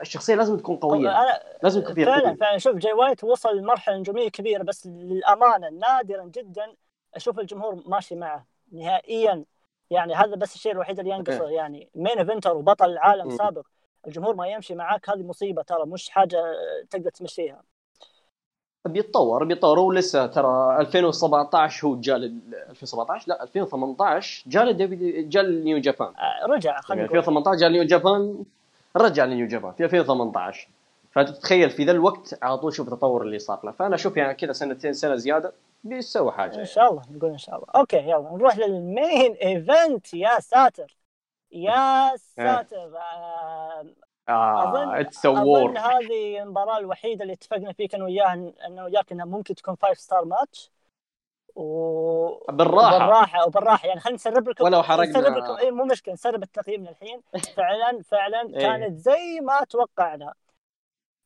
[0.00, 1.10] الشخصية لازم تكون قوية.
[1.10, 2.58] أنا لازم تكون فعلا فعلا.
[2.58, 6.74] شوف جاي وايت وصل لمرحلة نجوميه كبيرة بس للأمانة نادرا جدا
[7.14, 9.44] أشوف الجمهور ماشي معه نهائيا.
[9.90, 11.48] يعني هذا بس الشيء الوحيد اللي ينقصه.
[11.48, 13.36] يعني main eventer وبطل العالم م.
[13.36, 13.66] سابق
[14.06, 16.42] الجمهور ما يمشي معاك هذه مصيبة ترى مش حاجة
[16.90, 17.62] تقدر تمشيها.
[18.86, 24.72] بيتطور بيتطور هو لسه ترى 2017 هو جاء 2017 لا 2018 جاء
[25.22, 26.08] جاء نيو جابان.
[26.08, 28.44] آه، رجع خلينا يعني 2018 جاء نيو جابان.
[28.96, 30.68] رجع لنيو جابان في 2018
[31.10, 33.72] فتتخيل في ذا الوقت على طول شوف التطور اللي صار له.
[33.72, 35.52] فأنا أشوف يعني كذا سنتين سنة زيادة
[35.84, 36.60] بيسوي حاجة.
[36.60, 37.66] إن شاء الله نقول إن شاء الله.
[37.76, 40.14] أوكي يلا نروح لل main event.
[40.14, 40.96] يا ساتر.
[41.52, 42.16] يا.
[42.16, 42.96] ساتر.
[42.96, 43.84] آه
[44.28, 48.32] آه it's أظن هذه المباراة الوحيدة اللي اتفقنا فيك أنا وياه
[48.66, 50.70] انه وياك إنها ممكن تكون five star match
[51.56, 52.98] و بالراحة.
[52.98, 53.88] بالراحة وبالراحة.
[53.88, 55.10] يعني خلينا نسرب لكم ولو حرقنا.
[55.10, 55.56] نسرب لكم.
[55.56, 57.22] اي مو مشكلة نسرب التقييم من الحين
[57.56, 58.58] فعلا فعلا إيه.
[58.58, 60.34] كانت زي ما توقعنا.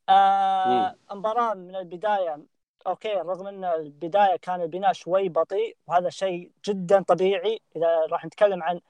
[0.08, 2.38] آه مباراه من البداية.
[2.86, 7.60] أوكي رغم إن البداية كان البناء شوي بطيء وهذا شيء جدا طبيعي.
[7.76, 8.80] إذا راح نتكلم عن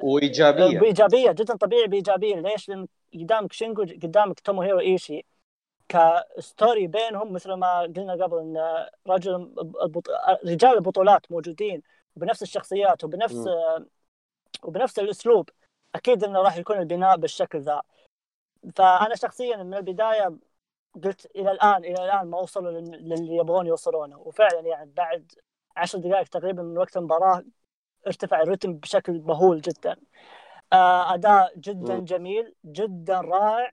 [0.00, 0.80] وإيجابية.
[0.80, 2.36] وايجابيه جدا طبيعي بإيجابية.
[2.36, 5.24] ليش؟ لأن قدامك شينجو قدامك تومو هيرو ايشي
[5.88, 9.34] ك story بينهم مثل ما قلنا قبل إن رجل
[9.82, 10.08] البط...
[10.46, 11.82] رجال البطولات موجودين
[12.16, 13.84] بنفس الشخصيات وبنفس م.
[14.62, 15.50] وبنفس الأسلوب
[15.94, 17.82] أكيد إنه راح يكون البناء بالشكل ذا.
[18.76, 20.36] فأنا شخصيا من البداية
[21.04, 24.18] قلت إلى الآن إلى الآن ما وصلوا للي يبغون يوصلونه.
[24.18, 25.32] وفعلا يعني بعد
[25.76, 27.44] عشر دقائق تقريبا من وقت المباراة
[28.06, 29.96] ارتفع الرتم بشكل مهول جدا.
[30.72, 33.70] آه، أداء جدا جميل جدا رائع.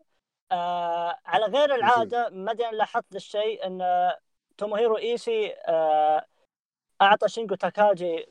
[0.51, 4.11] آه على غير العادة ما أدري لاحظت الشيء إن
[4.57, 6.25] توموهيرو إيشي آه
[7.01, 8.25] أعطى شينجو تاكاجي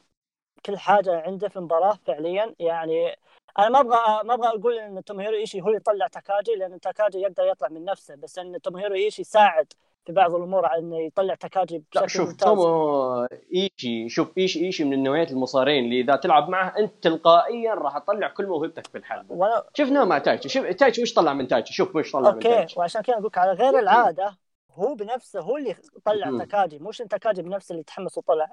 [0.66, 2.54] كل حاجة عنده في المباراة فعليا.
[2.58, 3.16] يعني
[3.58, 7.18] أنا ما أبغى ما أبغى أقول إن توموهيرو إيشي هو اللي يطلع تاكاجي لأن تاكاجي
[7.18, 9.72] يقدر يطلع من نفسه بس إن توموهيرو إيشي ساعد
[10.06, 12.48] في بعض الأمور على إنه يطلع تاكاجي بشكل لا شوف ممتاز.
[12.48, 17.98] تومو إيشي شوف إيشي إيشي من النوعيات المصارين اللي إذا تلعب معه أنت تلقائيا راح
[17.98, 19.34] تطلع كل موهبتك في الحلبة.
[19.34, 19.64] وأنا...
[19.74, 20.48] شفناه مع تايتشي.
[20.48, 22.48] شوف تايتشي وش طلع من تايتشي؟ شوف وش طلع أوكي.
[22.48, 22.80] من تايتشي.
[22.80, 24.36] وعشان كذا أقول على غير العادة
[24.74, 28.52] هو بنفسه هو اللي طلع تاكاجي مش إن تاكاجي بنفسه اللي تحمس وطلع.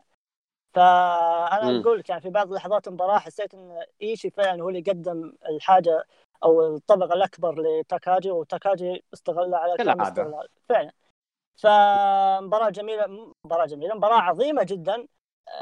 [0.74, 5.34] فأنا أقول لك يعني في بعض لحظات المباراة حسيت إن إيشي فعلا هو اللي قدم
[5.50, 6.04] الحاجة
[6.44, 10.92] أو الطبق الأكبر لتاكاجي وتاكاجي استغلها على كامل استغلال فعلا.
[11.58, 15.08] فمباراة جميلة مباراة جميلة مباراة عظيمة جدا.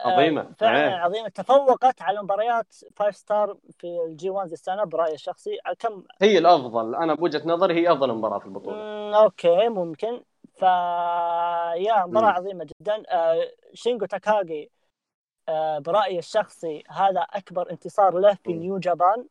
[0.05, 0.53] آه، عظيمة.
[0.59, 0.97] فعلا آه.
[0.99, 1.29] عظيمة.
[1.29, 5.57] تفوقت على مباريات five star في الجي 1 السنة برأيي الشخصي.
[5.79, 6.95] كم؟ هي الأفضل.
[6.95, 8.77] أنا بوجهة نظري هي أفضل مباراة في البطولة.
[9.17, 10.23] أوكي ممكن.
[10.57, 12.35] ف yeah مباراة م.
[12.35, 13.03] عظيمة جدا.
[13.09, 14.69] آه شينجو تاكاغي
[15.49, 18.59] آه برأيي الشخصي هذا أكبر انتصار له في م.
[18.59, 19.25] نيو جابان.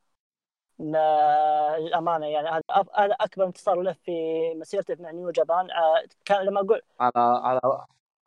[0.79, 2.63] للأمانة يعني هذا
[2.95, 4.13] هذا أكبر انتصار له في
[4.55, 5.71] مسيرته مع نيو جابان.
[5.71, 7.61] آه، كان لما أقول على على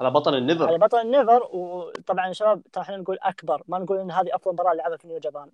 [0.01, 0.67] على بطل ال NEVER.
[0.67, 3.63] على بطل ال NEVER وطبعا شباب ترى إحنا نقول أكبر.
[3.67, 5.51] ما نقول إن هذه أفضل مباراة لعبها في نيو جابان.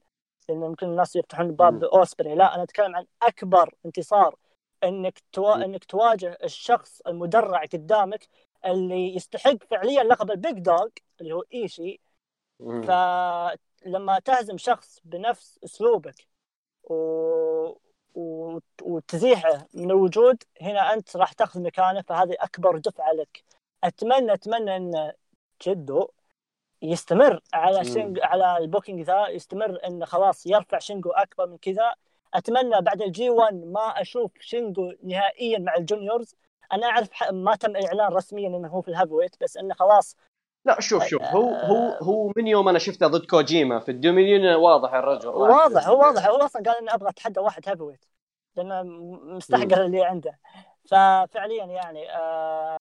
[0.49, 2.35] لأن ممكن الناس يفتحون باب أوسبري.
[2.35, 4.35] لا أنا أتكلم عن أكبر انتصار
[4.83, 5.53] إنك تو...
[5.53, 8.27] إنك تواجه الشخص المدرع قدامك
[8.65, 10.87] اللي يستحق فعليا لقب ال big dog
[11.21, 12.01] اللي هو إيشي.
[12.59, 16.32] فلما تهزم شخص بنفس أسلوبك
[16.83, 16.93] و...
[18.83, 23.43] وتزيحه من الوجود هنا أنت راح تأخذ مكانه فهذه أكبر دفعة لك.
[23.83, 25.11] أتمنى أتمنى أن
[25.67, 26.07] جدو
[26.81, 31.93] يستمر على شينج على ال booking ذا يستمر انه خلاص يرفع شينجو أكبر من كذا.
[32.33, 36.35] أتمنى بعد الجي 1 ما أشوف شينجو نهائيا مع ال juniors.
[36.73, 40.15] أنا أعرف ما تم إعلان رسميا إنه هو في ال heavyweight بس إنه خلاص
[40.65, 44.93] لا شوف شوف هو هو هو من يوم أنا شفته ضد كوجيما في الدومينيون واضح
[44.93, 48.05] الرجل واضح هو واضح هو أصلا قال إني أبغى أتحدى واحد heavyweight
[48.55, 48.83] لأنه
[49.35, 50.39] مستحقر اللي عنده.
[50.85, 52.77] ففعليا يعني آه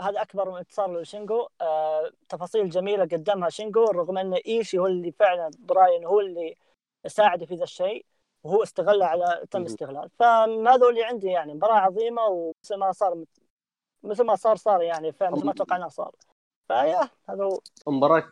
[0.00, 1.48] هذا أكبر انتصار لشينجو.
[1.60, 6.56] آه تفاصيل جميلة قدمها شينجو رغم إن إيشي هو اللي فعلا براين هو اللي
[7.06, 8.06] ساعده في ذا الشيء
[8.44, 13.24] وهو استغله على تم استغلال فهذا اللي عندي يعني مباراة عظيمة ومثل ما صار
[14.02, 16.14] مثل ما صار صار يعني فمثل ما توقعناه صار.
[16.68, 17.60] ف yeah هذا هو.
[17.86, 18.24] مباراة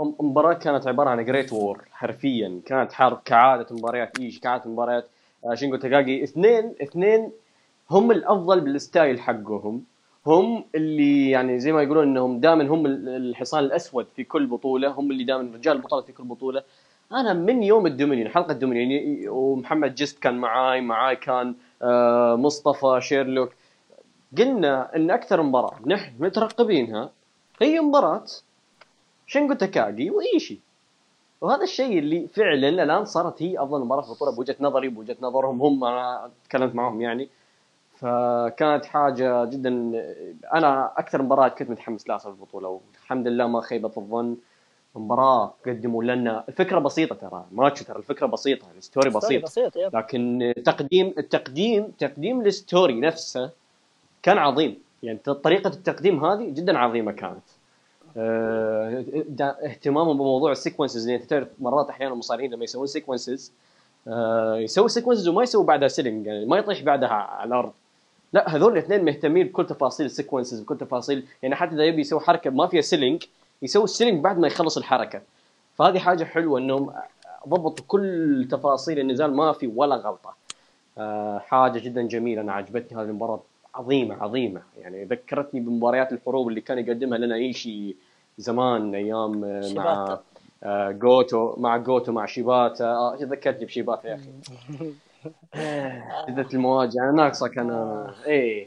[0.00, 2.60] مباراة كانت عبارة عن great war حرفيا.
[2.66, 5.08] كانت حرب كعادة مباريات إيش كعادة مباريات.
[5.44, 7.32] آه، شينجو تاكاجي اثنين اثنين
[7.90, 9.84] هم الأفضل بال style حقهم.
[10.26, 14.88] هم اللي يعني زي ما يقولون إنهم دائما هم الحصان الأسود في كل بطولة.
[14.88, 16.62] هم اللي دائما رجال البطولة في كل بطولة.
[17.12, 23.52] أنا من يوم الدومينيون حلقة الدومينيون ومحمد جست كان معاي معاي كان آه، مصطفى شيرلوك.
[24.38, 27.10] قلنا إن أكثر مباراة نحن مترقبينها
[27.62, 28.24] هي مباراة
[29.26, 30.58] شينجو تاكاجي وإيشي.
[31.40, 35.62] وهذا الشيء اللي فعلا الآن صارت هي أفضل مباراة في البطوله بوجهة نظري بوجهة نظرهم
[35.62, 37.28] هم أنا تكلمت معهم يعني.
[37.96, 39.68] فكانت حاجة جدا
[40.54, 44.36] أنا أكثر مباراة كنت متحمس لها في البطوله والحمد لله ما خيبت الظن.
[44.94, 49.58] مباراة قدموا لنا الفكرة بسيطة ترى ماتش ترى الفكرة بسيطة ال story بسيط.
[49.76, 53.50] لكن تقديم التقديم تقديم ال story نفسه
[54.22, 54.78] كان عظيم.
[55.02, 57.42] يعني طريقة التقديم هذه جدا عظيمة كانت.
[59.40, 63.52] اهتمامهم بموضوع ال sequences لأن تعرف مرات أحيانا المصارعين لما يسوون sequences
[64.56, 67.72] يسوي sequences وما يسوي بعدها selling يعني ما يطيح بعدها على الأرض.
[68.32, 72.20] لا هذول الاثنين مهتمين بكل تفاصيل ال sequences بكل تفاصيل يعني حتى إذا يبي يسوي
[72.20, 73.24] حركة ما فيها selling
[73.62, 75.22] يسوي ال selling بعد ما يخلص الحركة.
[75.74, 76.92] فهذه حاجة حلوة إنهم
[77.48, 80.34] ضبطوا كل تفاصيل النزال ما في ولا غلطة.
[80.98, 83.40] آه، حاجة جدا جميلة أنا عجبتني هذه المباراة.
[83.74, 84.62] عظيمة عظيمة.
[84.80, 87.96] يعني ذكرتني بمباريات الحروب اللي كان يقدمها لنا ايشي
[88.38, 90.18] زمان أيام آه، مع.
[90.64, 92.84] آه، جوتو مع جوتو مع شيباتا.
[92.84, 94.32] آه، ذكرتني بشيباتا يا أخي.
[96.28, 98.14] شدة المواجهة ناقصك أنا.
[98.26, 98.66] إيه.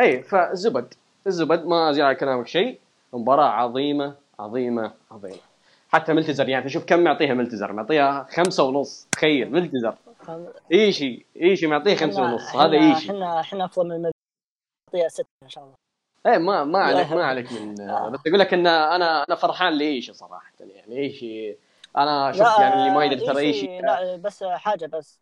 [0.00, 0.94] إيه فالزبد
[1.26, 2.78] الزبد ما ازيد على كلامك شيء.
[3.12, 5.36] مباراة عظيمة عظيمة عظيمة.
[5.92, 7.72] حتى ملتزر يعني تشوف كم معطيها ملتزر.
[7.72, 9.08] معطيها خمسة ونص.
[9.12, 9.94] تخيل ملتزر.
[10.72, 12.56] ايشي ايشي معطيه خمسة ونص.
[12.56, 14.10] هذا ايشي إحنا إحنا أفضل من
[14.94, 15.74] نعطيها ستة إن شاء الله.
[16.26, 17.12] إيه ما ما عليك.
[17.12, 17.74] ما عليك من
[18.12, 21.56] بس أقول لك إن أنا أنا فرحان لايشي صراحة؟ يعني ايشي
[21.96, 25.20] أنا شفت يعني اللي ما يدري ترى ايشي لا بس حاجة بس.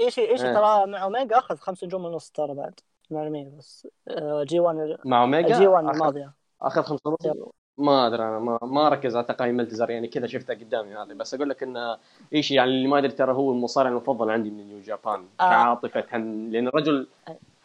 [0.00, 0.54] ايشي ايشي إيه.
[0.54, 3.88] ترى مع أوميجا؟ أخذ خمس نجوم ونص ترى بعد معلوميه بس.
[4.08, 6.32] آه، جي 1 مع أوميجا؟ الجي 1 أخذ- الماضية.
[6.62, 7.48] أخذ خمسة ونص
[7.78, 11.34] ما أدري أنا ما, ما ركز على تقييم ملتزر يعني كذا شفتها قدامي هذه بس
[11.34, 11.98] أقول لك انه
[12.34, 15.50] ايشي يعني اللي ما ادري ترى هو المصارع المفضل عندي من New Japan آه.
[15.50, 17.06] كعاطفة لأن الرجل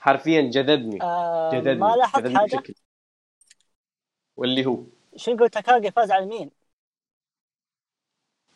[0.04, 2.74] حرفيا جذبني آه جذبني ما لاحظت جذبني حاجة بشكل
[4.36, 4.84] واللي هو
[5.16, 6.52] شينجو تاكاغي فاز على مين؟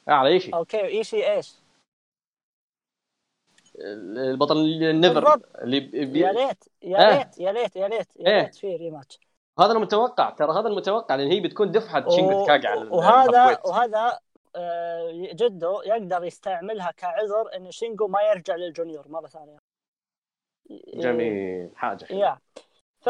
[0.07, 1.55] آه، على إيشي أوكي إيشي إيش؟
[3.79, 4.55] البطل
[4.91, 5.41] بالضبط.
[5.61, 6.19] اللي بي...
[6.19, 7.17] يا ليت يا آه.
[7.17, 8.41] ليت يا ليت يا ليت يا إيه.
[8.41, 9.19] ليت في rematch
[9.59, 13.59] هذا المتوقع ترى هذا المتوقع لأن هي بتكون دفعة شينجو تاكاغي على وهذا.
[13.65, 14.19] وهذا
[14.55, 19.66] آه، جيدو يقدر يستعملها كعذر إن شينجو ما يرجع لل junior مرة ثانية
[20.93, 21.69] جميل.
[21.75, 22.21] حاجة حلوة.
[22.21, 22.37] yeah.
[22.99, 23.09] ف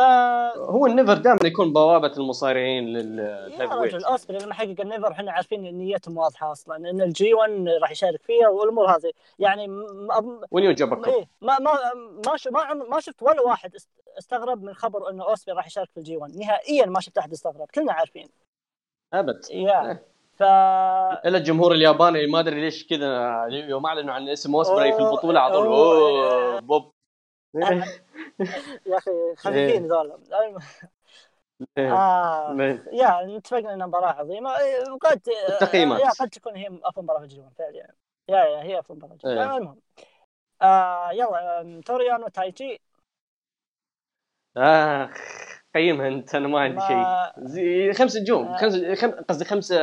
[0.57, 4.85] هو ال NEVER دائما يكون بوابه المصارعين لل heavy يا رجل اوسبري لما حقق ال
[4.85, 9.11] NEVER إحنا عارفين إن نيتهم واضحة أصلا إن ال G1 راح يشارك فيها والأمور هذه.
[9.39, 11.71] يعني م- ونيو جابكم إيه ما ما
[12.27, 15.67] ما ش- ما, عم- ما شفت ولا واحد است- استغرب من خبر إنه اوسبري راح
[15.67, 18.27] يشارك في ال G1 نهائيا ما شفت أحد استغرب كلنا عارفين.
[19.13, 19.41] أبد.
[19.51, 19.87] yeah.
[19.89, 20.03] إيه.
[20.35, 25.39] ف إلا الجمهور الياباني ما أدري ليش كذا يوم أعلنوا عن اسم أوسبري في البطولة
[25.39, 26.61] على طول.
[26.61, 26.91] بوب.
[28.85, 30.57] يا أخي خفيفين ذولا الم-
[31.77, 31.93] إيه.
[31.93, 32.83] آه إيه.
[32.93, 35.99] yeah اتفقنا إنها مباراة عظيمة إيه، وقد التقييمات.
[36.01, 37.93] yeah قد تكون هي أفضل مباراة في ال G1 فعلا
[38.29, 39.57] yeah yeah هي أفضل مباراة في ال G1 إيه.
[39.57, 39.79] المهم
[40.61, 42.81] آه يلا آم، تورو يانو تايتشي
[44.57, 45.09] آخ
[45.75, 48.57] قيمها أنت أنا ما عندي شيء خمس نجوم آه.
[48.57, 49.11] خمس خم...
[49.11, 49.73] قصدي خمس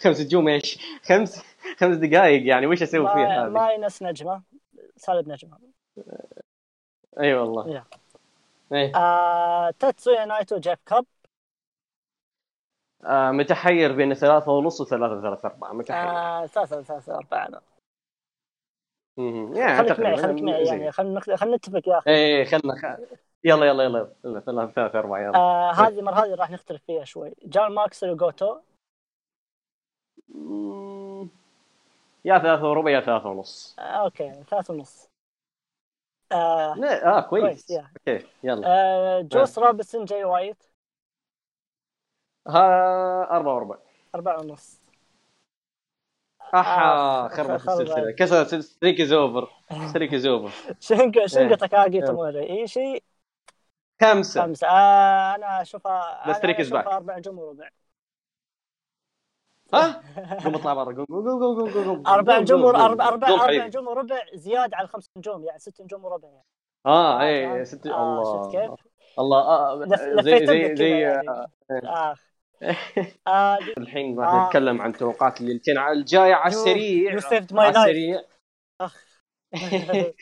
[0.00, 1.42] خمس نجوم إيش؟ خمس
[1.78, 4.42] خمس دقائق يعني وش أسوي فيها هذه؟ minus نجمة
[4.96, 5.58] سالب نجمة
[7.20, 7.68] أي والله.
[7.68, 7.84] yeah.
[8.72, 8.96] إيه.
[8.96, 11.04] آه تاتسويا نايتو جيف كوب.
[13.04, 16.08] آه متحير بين ثلاثة ونص وثلاثة ثلاثة أربعة متحير.
[16.08, 17.60] آه ثلاثة ثلاثة أربعة أنا.
[19.54, 20.92] يعني خليك معي خليك معي يعني.
[20.92, 22.10] خلينا خلينا نتفق يا أخي.
[22.10, 23.00] إيه خلنا خ...
[23.44, 25.36] يلا يلا يلا يلا ثلاثة ثلاثة أربعة يلا.
[25.36, 27.34] آه هذه المرة هذه راح نختلف فيها شوي.
[27.42, 28.58] جون موكسلي وجوتو.
[32.24, 33.76] يا ثلاثة وربع يا ثلاثة ونص.
[33.78, 35.08] آه أوكي ثلاثة ونص.
[36.32, 36.74] آه
[37.04, 37.80] آه كويس, كويس،.
[38.08, 38.62] أوكي يلا.
[38.66, 40.62] آه جوس روبنسون جاي وايت.
[42.48, 43.76] ها أربعة وربع.
[44.14, 44.80] أربعة ونص.
[46.54, 47.80] أحا آه، خربت خربت.
[47.80, 48.12] السلسلة.
[48.12, 49.48] كسر ستريك از اوفر
[49.88, 51.54] ستريك از اوفر شينجا شينجا إيه.
[51.54, 52.06] تاكاغي يلا.
[52.06, 53.02] توموري أي شيء؟
[54.00, 54.42] خمسة.
[54.42, 54.66] خمسة.
[54.66, 56.86] آه أنا أشوفها The أنا streak is أشوفها back.
[56.86, 57.68] أربع نجوم وربع
[59.74, 60.02] ها
[60.44, 63.64] قوم اطلع برا قوم قوم قوم قوم قوم قوم، نجوم أربع حبيبي.
[63.66, 66.44] نجوم وربع زيادة على خمس نجوم يعني ست نجوم وربع يعني
[66.86, 68.86] آه آه، اي فهمت؟ ست آه، شفت الله كيف؟
[69.18, 69.84] الله آه
[70.20, 71.26] زي زي زي يعني.
[71.70, 72.14] دي-
[73.78, 74.46] الحين راح.
[74.46, 77.76] نتكلم عن توقعات الليلتين على الجاية على السريع على life.
[77.76, 78.20] السريع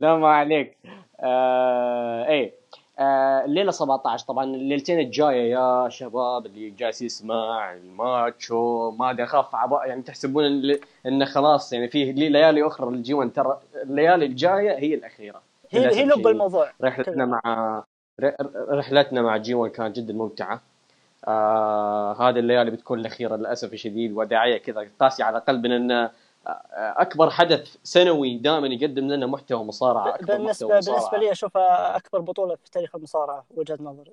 [0.00, 0.78] لا ما عليك
[1.20, 2.59] آه إيه
[3.00, 8.90] الليلة 17 طبعا الليلتين الجاية يا شباب اللي جالس يسمع الماتشو.
[8.90, 13.58] ما أدري اخاف يعني تحسبون إن إن خلاص يعني لي- ليالي أخرى للجي 1 ترى
[13.82, 15.40] الليالي الجاية هي الأخيرة.
[15.70, 16.26] هي هي لب.
[16.26, 16.70] الموضوع.
[16.82, 17.82] رحلتنا مع
[18.70, 20.60] رحلتنا مع جي 1 كانت جدا ممتعة.
[21.28, 26.10] آه هذه الليالي بتكون الأخيرة للأسف الشديد وداعية كذا قاسية على قلبنا إن
[26.46, 31.20] أكبر حدث سنوي دائما يقدم لنا محتوى مصارعة أكبر بالنسبة محتوى بالنسبة مصارعة.
[31.20, 34.12] لي أشوفها أكبر بطولة في تاريخ المصارعة وجهة نظري.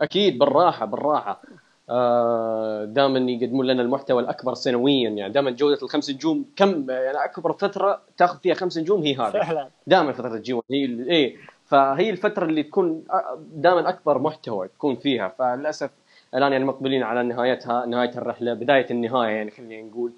[0.00, 1.42] أكيد بالراحة بالراحة.
[1.90, 7.52] آه، دائما يقدمون لنا المحتوى الأكبر سنويا يعني دائما جوده الخمس نجوم كم؟ يعني أكبر
[7.52, 9.30] فترة تأخذ فيها خمس نجوم هي هذه.
[9.32, 9.68] فعلا.
[9.86, 11.36] دائما فترة الجي 1 هي إيه.
[11.64, 13.04] فهي الفترة اللي تكون
[13.38, 15.28] دائما أكبر محتوى تكون فيها.
[15.28, 15.90] فللأسف
[16.34, 20.12] الآن يعني مقبلين على نهايتها نهاية الرحلة بداية النهاية يعني خلينا نقول.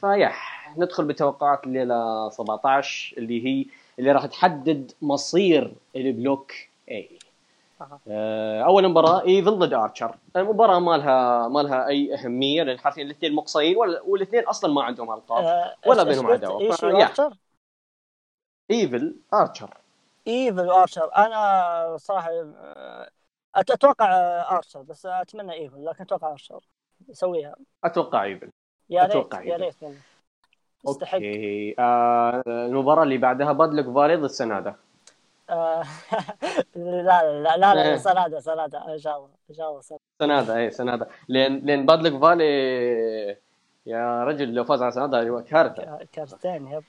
[0.00, 3.66] فراح ندخل بتوقعات الليلة 17 اللي هي
[3.98, 6.52] اللي راح تحدد مصير ال block
[6.90, 7.18] A.
[8.08, 13.02] آه، أول مباراة ايفل ضد ارشر المباراة ما لها ما لها أي أهمية؟ لأن حرفيا
[13.02, 16.26] الاثنين مقصيين ولا- والاثنين أصلا ما عندهم القاب آه، ولا بينهم
[16.76, 17.06] فيا.
[17.06, 17.36] ارشر؟
[18.70, 19.76] ايفل ارشر
[20.28, 23.10] ايفل وارشر أنا صراحة آه،
[23.54, 24.06] أتوقع
[24.56, 26.60] ارشر بس أتمنى ايفل لكن أتوقع ارشر
[27.08, 28.50] يسويها أتوقع ايفل
[28.90, 29.56] يا ريت أتوقع يا.
[29.56, 29.74] ريت
[30.88, 31.14] يستحق.
[31.14, 31.74] أوكي.
[31.78, 34.74] آه المباراة اللي بعدها بادلك فالي ضد سنادا
[35.50, 35.82] آه،
[36.76, 37.96] لا لا لا لا, إيه.
[37.96, 38.94] سنادا سنادا.
[38.94, 40.02] إن شاء الله إن شاء الله سنادا.
[40.20, 42.44] سنادا اي سنادا لين لين بادلك فالي
[43.86, 45.82] يا رجل لو فاز على سنادا كارثة.
[45.82, 46.84] كا- كارثة yep.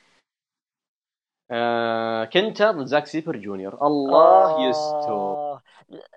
[1.51, 3.87] آه كنتا ضد زاك سيبر جونيور.
[3.87, 5.59] الله آه، يستر.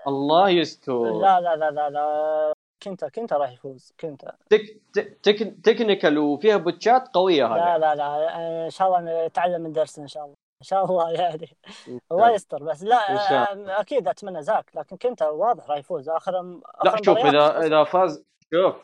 [0.06, 1.12] الله يستر.
[1.20, 2.52] لا لا لا لا لا.
[2.82, 4.24] كنت كنت راح يفوز كنت.
[4.50, 7.80] تك تك تك technical وفيها بوتشات قوية لا هذه.
[7.80, 10.34] لا لا آه، إن شاء الله نتعلم من درس إن شاء الله.
[10.62, 11.48] إن شاء الله يعني
[12.12, 12.96] الله يستر بس لا
[13.80, 16.08] أكيد أتمنى زاك لكن كنت واضح راح يفوز.
[16.08, 17.66] اخر لا شوف اذا.
[17.66, 18.76] إذا فاز شوف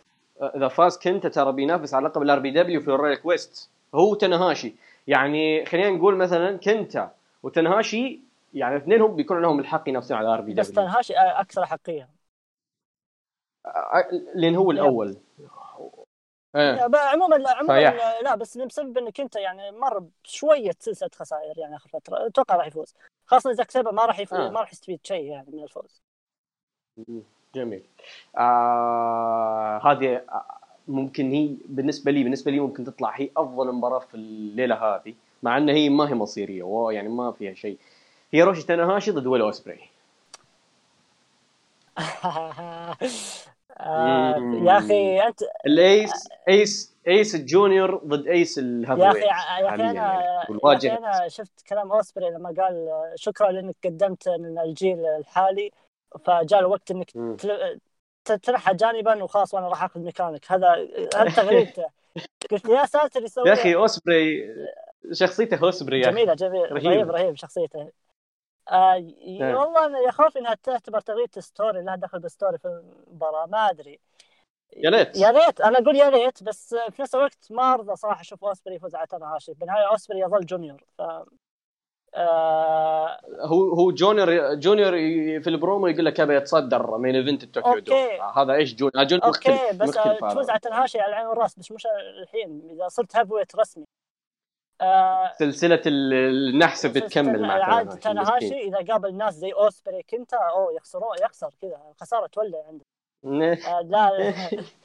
[0.57, 3.71] إذا فاز كنتا ترى بينافس على لقب ال RPW في ال Royal Quest.
[3.95, 4.75] هو تنهاشي.
[5.07, 7.11] يعني خلينا نقول مثلا كنتا
[7.43, 8.21] وتنهاشي
[8.55, 10.87] يعني اثنينهم بيكون لهم الحق ينافسون على ال RP بس W.
[10.87, 12.09] تنهاشي آه، أكثر حقية.
[14.35, 15.17] لأن هو الأول.
[16.57, 16.89] إيه.
[16.95, 17.95] عموما لا عموما.
[18.23, 22.27] لا بس بسبب إنك أنت يعني مر بشوية سلسله خسائر يعني آخر فترة.
[22.27, 22.95] أتوقع راح يفوز.
[23.27, 24.35] خاصة زاك سيبر ما راح يف...
[24.35, 24.51] آه.
[24.51, 26.03] ما راح يستفيد شيء يعني من الفوز.
[27.55, 27.83] جميل.
[28.37, 30.45] آه هذه آه،
[30.89, 35.59] ممكن هي بالنسبة لي بالنسبة لي ممكن تطلع هي أفضل مباراة في الليلة هذه مع
[35.59, 37.79] إن هي ما هي مصيرية يعني ما فيها شيء.
[38.31, 39.91] هيروشي تنهاشي ضد ويل أوسبري.
[43.81, 44.61] آه،.
[44.63, 49.21] يا أخي أنت ال ace ace ace ال junior ضد ace ال heavy يا أخي
[49.21, 55.07] يا أخي أنا والواجهة أنا شفت كلام أوسبري لما قال شكرا لأنك قدمت من الجيل
[55.07, 55.71] الحالي
[56.25, 57.11] فجاء الوقت إنك.
[57.11, 57.81] تل-
[58.37, 61.85] تنحى جانبا وخلاص وأنا راح آخذ مكانك هذا هذا تغريدته
[62.51, 64.55] قلت يا ساتر يسوي يا أخي أوسبري
[65.13, 66.91] شخصيته أوسبري جميلة جميل رهيبة.
[66.91, 67.89] رهيب رهيب شخصيته
[68.71, 69.57] آه إيه.
[69.57, 73.71] والله أنا يا خوف إنها تعتبر تغريده story لها دخل بال story في المباراة ما
[73.71, 74.01] أدري
[74.77, 75.17] يا ليت.
[75.17, 78.75] يا ريت أنا أقول يا ريت بس في نفس الوقت ما أرضى صراحة أشوف اوسبري
[78.75, 81.03] يفوز على تنهاشي بالنهاية اوسبري يظل junior ف
[82.15, 84.93] آه هو هو junior junior
[85.41, 87.95] في البرومو يقول لك أبي اتصدر main event ال Tokyo Do.
[88.37, 90.51] هذا إيش junior junior okay مختلف بس مختلف تفوز.
[90.51, 91.87] على تنهاشي على العين والراس بس مش
[92.23, 93.85] الحين إذا صرت heavyweight رسمي
[94.81, 98.59] آه سلسلة ال- النحس بتكمل مع عاد تنهاشي.
[98.59, 101.81] إذا قابل ناس زي أوسبري كنتا اوه يخسرون يخسر كذا.
[101.91, 102.85] الخسارة تولع عنده
[103.69, 104.11] آه، لا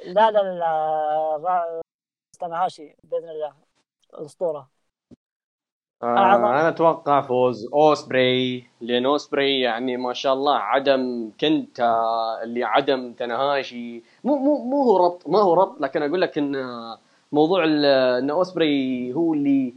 [0.05, 0.41] لا لا
[1.37, 1.81] لا,
[2.39, 3.53] تنهاشي بإذن الله.
[4.13, 4.69] الأسطورة.
[6.03, 12.03] آه أنا أتوقع فوز أوسبري لأن أوسبري يعني ما شاء الله عدم كنتا
[12.43, 16.55] اللي عدم تنهاشي مو مو مو هو ربط ما هو ربط لكن أقول لك إن
[17.33, 19.73] موضوع ان اوسبري هو اللي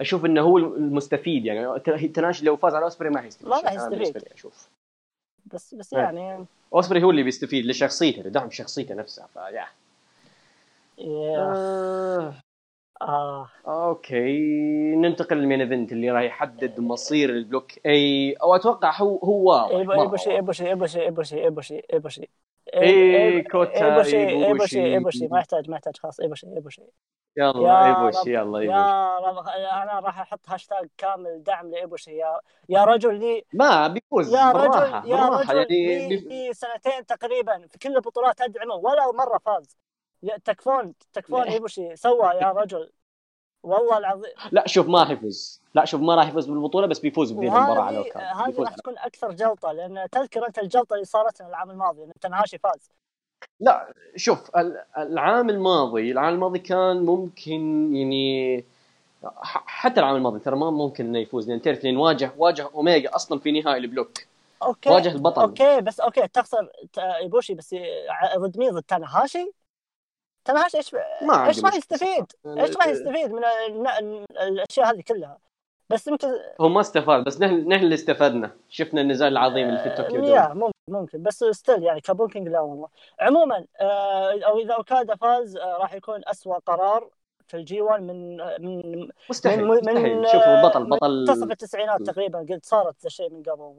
[0.00, 1.78] أشوف انه هو المستفيد يعني
[2.08, 3.68] تنهاشي لو فاز على اوسبري ما حيستفيد ما راح شيء.
[3.70, 3.98] أنا يستفيد.
[3.98, 4.68] بالنسبة لي أشوف
[5.52, 6.00] بس بس إيه.
[6.02, 6.44] يعني
[6.74, 9.66] اوسبري هو اللي بيستفيد لشخصيته لدعم شخصيته نفسها فيا
[10.98, 12.34] يا آه.
[13.02, 13.48] آه.
[13.66, 14.38] okay
[14.96, 19.48] ننتقل لل main event اللي راح يحدد مصير ال block A أو أتوقع هو هو
[19.50, 20.36] واضح إيبو- مرة ايبوشي واضح.
[20.36, 22.28] ايبوشي ايبوشي
[22.74, 24.46] ايبوشي ايبوشي ايبوشي إيه، كوتا، إيبوشي.
[24.46, 26.82] إيبوشي إيبوشي ما يحتاج ما يحتاج خلاص إيبوشي إيبوشي.
[27.36, 32.10] يلا يا ايبوش رب، يلا ايبوش يا رب أنا راح أحط هاشتاج كامل دعم لإيبوشي.
[32.10, 37.78] يا يا رجل لي ما بيفوز يا رجل يا رجل يعني لي سنتين تقريبا في
[37.78, 39.76] كل البطولات أدعمه ولا مرة فاز.
[40.44, 41.50] تكفون تكفون لا.
[41.52, 41.96] إيبوشي.
[41.96, 42.90] سوى يا رجل.
[43.64, 44.32] والله العظيم.
[44.52, 45.60] لا شوف ما راح يفوز.
[45.74, 48.98] لا شوف ما راح يفوز بالبطولة بس بيفوز بذي المباراة على اوكادا هذه راح تكون
[48.98, 52.90] أكثر جلطة لأن تذكر انت الجلطة اللي صارت العام الماضي إن تنهاشي فاز.
[53.60, 58.64] لا شوف ال- العام الماضي العام الماضي كان ممكن يعني
[59.66, 63.38] حتى العام الماضي ترى ما ممكن إنه يفوز لأن تعرف لأن واجه واجه اوميجا أصلا
[63.38, 64.12] في نهائي ال block.
[64.62, 64.90] okay.
[64.90, 65.42] واجه البطل.
[65.42, 67.74] okay بس okay تخسر ايبوشي بس
[68.38, 69.52] ضد مين؟ ضد تنهاشي؟
[70.44, 71.74] تنهاشي إيش ما عندي إيش راح.
[71.74, 75.38] يستفيد؟ إيش راح يستفيد من ال- ال- الاشياء هذه كلها؟
[75.90, 76.28] بس يمكن
[76.60, 80.24] هو ما استفاد بس نحن نحن اللي استفدنا شفنا النزال العظيم اللي في Tokyo Dome
[80.34, 82.88] يا ممكن ممكن بس still يعني ك booking لا والله
[83.20, 87.10] عموما آه أو إذا أوكادا فاز آه راح يكون أسوأ قرار
[87.46, 92.64] في ال G1 من من مستحيل من مستحيل شوف البطل بطل منتصف التسعينات تقريبا قلت
[92.66, 93.74] صارت ذا الشيء من قبل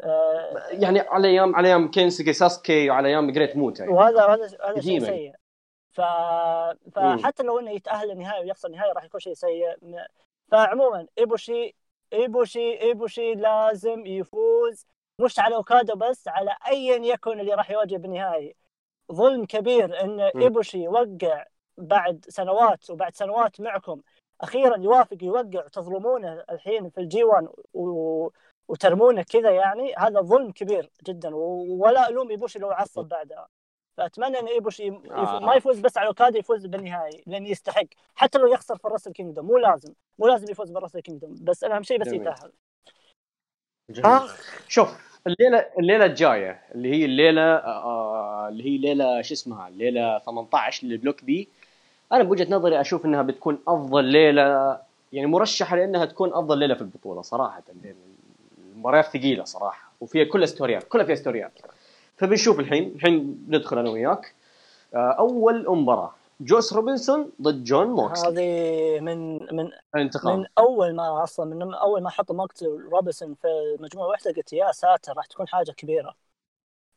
[0.00, 3.96] آه يعني على أيام على أيام كينسكي ساساكي وعلى أيام جريت موتا يعني.
[3.96, 4.98] وهذا هذا هذا شيء.
[5.00, 5.32] سيء
[5.94, 6.00] ف...
[6.94, 9.76] فحتى لو إنه يتأهل النهائي ويخسر النهائي راح يكون شيء سيء.
[10.50, 11.74] فعموما ايبوشي
[12.12, 14.86] ايبوشي إيبوشي لازم يفوز.
[15.20, 18.56] مش على اوكادا بس على ايا يكن اللي راح يواجه بالنهائي.
[19.12, 21.46] ظلم كبير إن إيبوشي يوقع
[21.78, 24.00] بعد سنوات وبعد سنوات معكم.
[24.40, 28.28] أخيرا يوافق يوقع وتظلمونه الحين في ال G1 و...
[28.68, 29.94] وترمونه كذا يعني.
[29.98, 31.30] هذا ظلم كبير جدا.
[31.34, 33.48] ولا ألوم إيبوشي لو عصب بعدها.
[33.96, 35.10] فأتمنى ان ايبوشي يف...
[35.10, 35.40] آه.
[35.40, 39.12] ما يفوز بس على اوكادا يفوز بالنهائي لأنه يستحق حتى لو يخسر في ال Wrestle
[39.12, 42.20] Kingdom مو لازم مو لازم يفوز بال Wrestle Kingdom بس أهم شيء بس جميل.
[42.20, 42.52] يتأهل
[43.90, 44.06] جميل.
[44.06, 50.18] آخ شوف الليلة الليلة الجاية اللي هي الليلة آه اللي هي ليلة شو اسمها الليلة
[50.18, 51.48] 18 لل block B
[52.12, 54.78] أنا بوجهة نظري أشوف إنها بتكون أفضل ليلة
[55.12, 57.62] يعني مرشحة لأنها تكون أفضل ليلة في البطولة صراحة
[58.74, 61.52] المباريات ثقيلة صراحة وفيها كلها story ات كلها فيها story ات
[62.16, 64.34] فبنشوف الحين الحين ندخل أنا وياك.
[64.94, 66.14] آه، أول مباراة.
[66.40, 70.38] جوس روبنسون ضد جون موكس هذه من من انتقام.
[70.38, 74.72] من أول ما أصلا من أول ما حطوا مقتل روبنسون في مجموعة واحدة قلت يا
[74.72, 76.14] ساتر راح تكون حاجة كبيرة.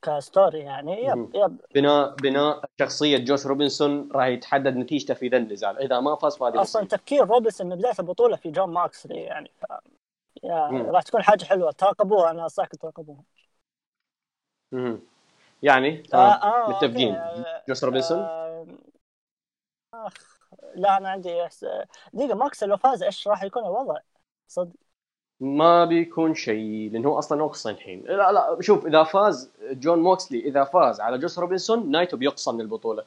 [0.02, 1.06] ك story يعني.
[1.06, 1.58] yep yep.
[1.76, 5.80] بناء بناء شخصية جوس روبنسون راح يتحدد نتيجته في ذا النزال.
[5.80, 6.86] إذا ما فاز فهذه أصلا.
[6.86, 9.66] تفكير روبنسون من بداية البطولة في جون موكسلي يعني ف...
[10.92, 11.72] راح تكون حاجة حلوة.
[11.72, 13.24] تراقبوها أنا انصحكم تراقبوها
[14.72, 15.02] مهم.
[15.64, 17.22] يعني؟ آه، آه آه، متفقين.
[17.70, 18.68] جوس روبنسون آه،
[19.94, 20.14] آخ
[20.76, 21.66] لا أنا عندي إحس...
[22.14, 23.98] دقيقة موكسلي لو فاز إيش راح يكون الوضع؟
[24.48, 24.76] صدق.
[25.40, 28.04] ما بيكون شيء لأنه هو أصلا اقصى الحين.
[28.06, 32.62] لا لا شوف إذا فاز جون موكسلي إذا فاز على جوس روبنسون نايتو بيقصى من
[32.62, 33.06] البطولة.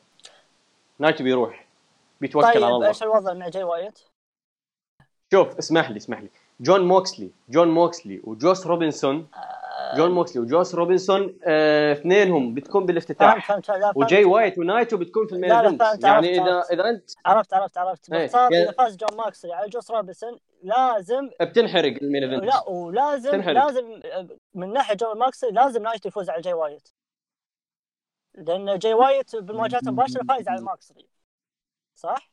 [0.98, 1.66] نايتو بيروح.
[2.20, 2.88] بيتوكل على طيب الله.
[2.88, 3.98] إيش الوضع مع جاي وايت؟
[5.32, 6.28] شوف اسمح لي اسمح لي.
[6.60, 9.28] جون موكسلي جون موكسلي وجوس روبنسون
[9.96, 13.96] جون موكسلي وجوس روبنسون آه، اثنينهم بتكون بالافتتاح فهمت فهمت.
[13.96, 16.70] وجاي وايت ونايتو بتكون في ال main event يعني اذا عرفت.
[16.72, 20.38] إذا انت عرفت عرفت عرفت إيه، باختصار يعني- اذا فاز جون ماكسلي على جوس روبنسون
[20.62, 23.64] لازم بتنحرق ال main event لا ولازم تنحرق.
[23.64, 24.00] لازم
[24.54, 26.88] من ناحية جون ماكسلي لازم نايتو يفوز على جاي وايت
[28.34, 31.06] لأن جاي وايت بالمواجهات المباشره فايز على ماكسلي
[31.94, 32.30] صح؟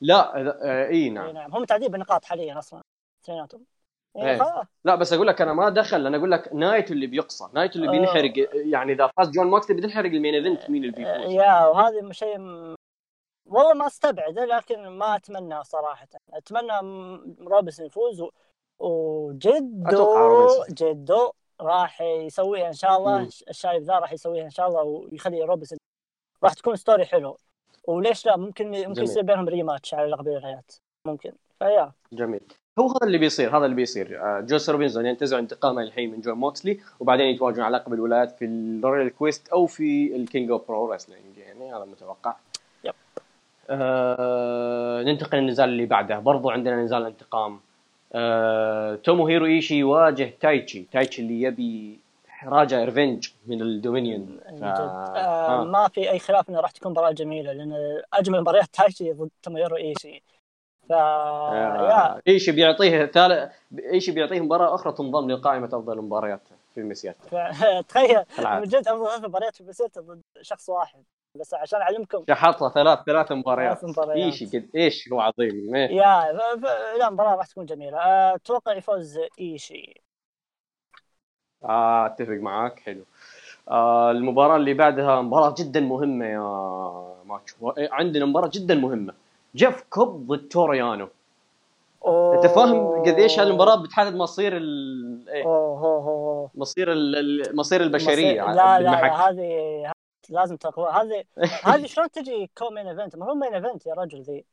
[0.00, 2.82] لا آه، إي إي نعم نعم هم تعديل بالنقاط حاليا أصلا
[3.24, 3.66] اثنيناتهم إيه.
[3.66, 3.75] إيه
[4.84, 7.88] لا بس أقول لك أنا ما دخل أنا أقول لك نايتو اللي بيقصى نايتو اللي
[7.88, 7.90] آه.
[7.90, 12.12] بينحرق يعني إذا فاز جون موكسلي بتنحرق ال main event مين اللي بيفوز يا وهذا
[12.12, 12.38] شيء.
[13.46, 16.72] والله ما أستبعده لكن ما أتمنى صراحة أتمنى
[17.40, 18.30] روبنسون يفوز و...
[18.78, 20.64] وجدو.
[20.70, 23.22] جدو راح يسويها إن شاء الله.
[23.50, 25.78] الشايب ذا راح يسويها إن شاء الله ويخلي روبنسون
[26.44, 27.36] راح تكون story حلو
[27.88, 29.02] وليش لا ممكن ممكن.
[29.02, 30.72] يصير بينهم rematch على لقب الولايات
[31.06, 31.92] ممكن فيا.
[32.12, 32.40] جميل.
[32.78, 34.20] هو هذا اللي بيصير هذا اللي بيصير.
[34.22, 38.44] آه، جوس روبنسون ينتزع انتقامه الحين من جون موكسلي وبعدين يتواجهون على لقب الولايات في
[38.44, 42.36] ال Royal Quest أو في ال King of Pro Wrestling يعني هذا متوقع
[42.84, 42.94] yep.
[43.70, 46.18] آه ننتقل للنزال اللي بعده.
[46.18, 47.60] برضو عندنا نزال الانتقام
[48.12, 50.86] آه تومو هيرو ايشي يواجه تايتشي.
[50.92, 51.98] تايتشي اللي يبي
[52.44, 54.40] راجع revenge من ال Dominion.
[54.60, 54.62] ف...
[54.62, 55.16] آه.
[55.16, 55.64] آه.
[55.64, 57.72] ما في أي خلاف انها راح تكون مباراة جميلة لأن
[58.12, 60.22] أجمل مباريات تايشي ضد توميرو ايشي
[60.88, 62.20] ف آه.
[62.28, 63.52] إيشي بيعطيه ثالث
[63.92, 66.40] إيشي بيعطيه مباراة أخرى تنضم لقائمة أفضل المباريات
[66.74, 68.22] في المسيرته ف- تخيل.
[68.38, 71.02] من جد افضل ثلاث مباريات في مسيرته ضد شخص واحد.
[71.34, 72.24] بس عشان أعلمكم.
[72.28, 73.78] شحطها ثلاث ثلاث مباريات.
[73.78, 74.16] ثلاث مباريات.
[74.26, 75.74] إيشي قد إيش هو عظيم.
[75.74, 75.90] إيه.
[75.90, 76.60] يا ف...
[76.60, 76.64] ف...
[76.98, 77.98] لا المباراه راح تكون جميلة.
[77.98, 80.00] آه، أتوقع يفوز إيشي.
[81.64, 82.80] آه أتفق معاك.
[82.80, 83.04] حلو.
[83.70, 86.38] آه المباراة اللي بعدها مباراة جدا مهمة يا
[87.24, 89.14] ماتشو و- عندنا مباراة جدا مهمة.
[89.56, 91.08] جيف كوب ضد توريانو
[92.06, 95.28] أنت فاهم قديش هالمباراة بتحدد مصير ال...
[95.28, 95.44] إيه؟
[96.54, 97.56] مصير ال...
[97.56, 99.28] مصير البشرية لا لا, لا.
[99.28, 99.92] هذه
[100.30, 101.24] لازم تقوى هذه
[101.74, 104.44] هذه شلون تجي co-main event؟ المفروض main event يا رجل ذي؟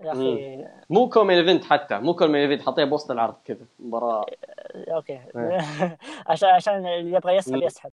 [0.00, 0.64] يا أخي.
[0.90, 4.26] مو co-main event حتى مو co-main event حطيها بوسط العرض كذا مباراة.
[4.74, 5.20] okay.
[5.36, 5.98] إيه.
[6.30, 7.62] عشان عشان اللي يبغى يسحب.
[7.62, 7.90] يسحب.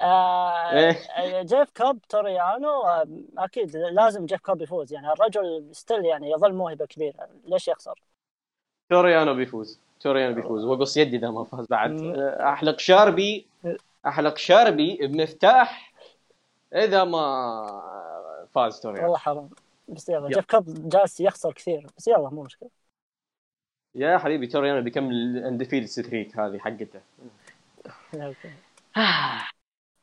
[0.00, 1.42] آه إيه.
[1.42, 4.92] جيف كوب توريانو آه، أكيد لازم جيف كوب يفوز.
[4.92, 7.28] يعني الرجل still يعني يظل موهبة كبيرة.
[7.44, 8.02] ليش يخسر؟
[8.90, 9.80] توريانو بيفوز.
[10.00, 10.64] توريانو بيفوز.
[10.64, 11.90] وقص يدي إذا ما فاز بعد.
[11.90, 12.14] مم.
[12.20, 13.46] أحلق شاربي.
[14.06, 15.92] أحلق شاربي بمفتاح.
[16.74, 19.02] إذا ما فاز توريانو.
[19.02, 19.50] والله حرام.
[19.88, 20.28] بس يلا يلا.
[20.28, 21.86] جيف كوب جالس يخسر كثير.
[21.96, 22.70] بس يلا مو مشكلة.
[23.94, 27.00] يا حبيبي توريانو بيكمل ال undefeated streak هذه حقته.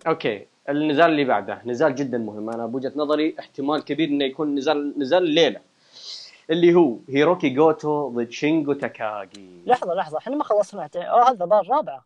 [0.07, 2.49] okay النزال اللي بعده نزال جدا مهم.
[2.49, 5.61] أنا بوجهة نظري احتمال كبير إنه يكون نزال نزال الليلة
[6.49, 9.63] اللي هو هيروكي جوتو ضد شينجو تاكاغي.
[9.65, 10.89] لحظة لحظة إحنا ما خلصنا.
[10.95, 12.05] هذا المباراه الرابعه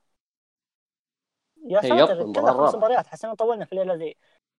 [1.66, 3.08] يا ساتر المباراة خمس مباريات.
[3.08, 4.18] حسنا طولنا في الليلة ذي.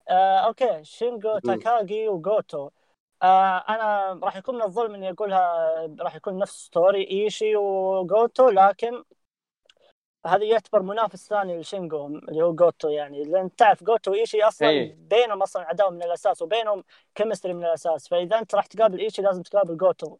[0.09, 2.69] آه okay شينجو تاكاغي وجوتو.
[3.23, 9.03] آه أنا راح يكون من الظلم إني أقولها راح يكون نفس story إيشي وجوتو لكن
[10.27, 13.23] هذا يعتبر منافس ثاني لشينجو اللي هو جوتو يعني.
[13.23, 14.95] لأن تعرف جوتو وايشي أصلا إيه.
[15.09, 16.83] بينهم أصلا عداوة من الأساس وبينهم
[17.15, 18.07] chemistry من الأساس.
[18.07, 20.17] فإذا أنت راح تقابل إيشي لازم تقابل جوتو.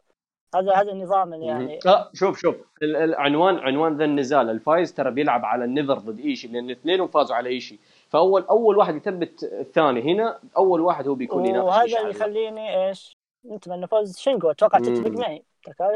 [0.54, 1.78] هذا هذا النظام يعني.
[1.84, 2.56] لا شوف شوف.
[2.82, 4.50] ال- العنوان عنوان ذا النزال.
[4.50, 7.78] الفايز ترى بيلعب على ال NEVER ضد إيشي لأن الاثنين فازوا على إيشي.
[8.08, 13.16] فأول أول واحد يثبت الثاني هنا أول واحد هو بيكون ينافس وهذا اللي يخليني إيش؟
[13.46, 14.50] نتمنى فوز شينجو.
[14.50, 15.10] أتوقع تتفق.
[15.10, 15.44] معي.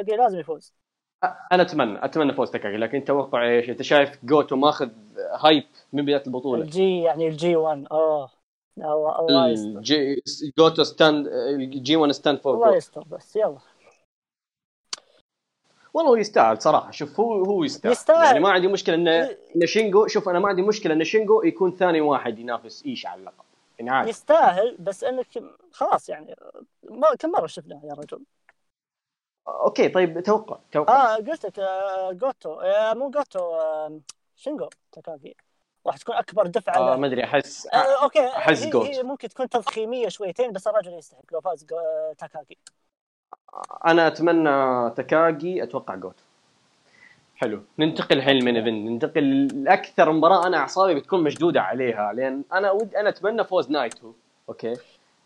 [0.08, 0.79] لازم يفوز.
[1.24, 4.90] أنا أتمنى أتمنى فوز تاكاغي لكن توقع إيش؟ أنت شايف جوتو ماخذ
[5.40, 8.30] hype من بداية البطولة؟ الجي يعني الجي 1 اوه
[8.78, 9.78] الله يستر.
[9.78, 10.22] ال G
[10.58, 13.58] جوتو stand ال G1 stand for الله يستر بس يلا.
[15.94, 18.24] والله هو يستاهل صراحة شوف هو هو يستاهل, يستاهل.
[18.24, 21.76] يعني ما عندي مشكلة إن إن شينجو شوف أنا ما عندي مشكلة إن شينجو يكون
[21.76, 23.44] ثاني واحد ينافس إيش على اللقب
[23.78, 24.10] يعني عادي.
[24.10, 25.26] يستاهل بس إنك
[25.72, 26.36] خلاص يعني
[26.90, 28.20] ما كم مرة شفناه يا رجل؟
[29.50, 31.14] okay طيب توقع توقع.
[31.14, 34.00] آه قلت لك آه جوتو آه مو جوتو آه
[34.36, 35.36] شينجو تاكاغي
[35.86, 36.96] راح تكون أكبر دفعة آه له.
[36.96, 38.86] ما أدري احس آه okay أحس هي, جوتو.
[38.92, 41.66] هي ممكن تكون تضخيمية شويتين بس الرجل يستحق لو فاز
[42.18, 42.56] تاكاغي
[43.86, 46.22] أنا أتمنى تاكاجي أتوقع جوتو.
[47.36, 47.62] حلو.
[47.78, 48.88] ننتقل الحين لل main event.
[48.90, 54.12] ننتقل لأكثر مباراة أنا أعصابي بتكون مشدودة عليها لأن أنا ود أنا أتمنى فوز نايتو.
[54.48, 54.74] okay.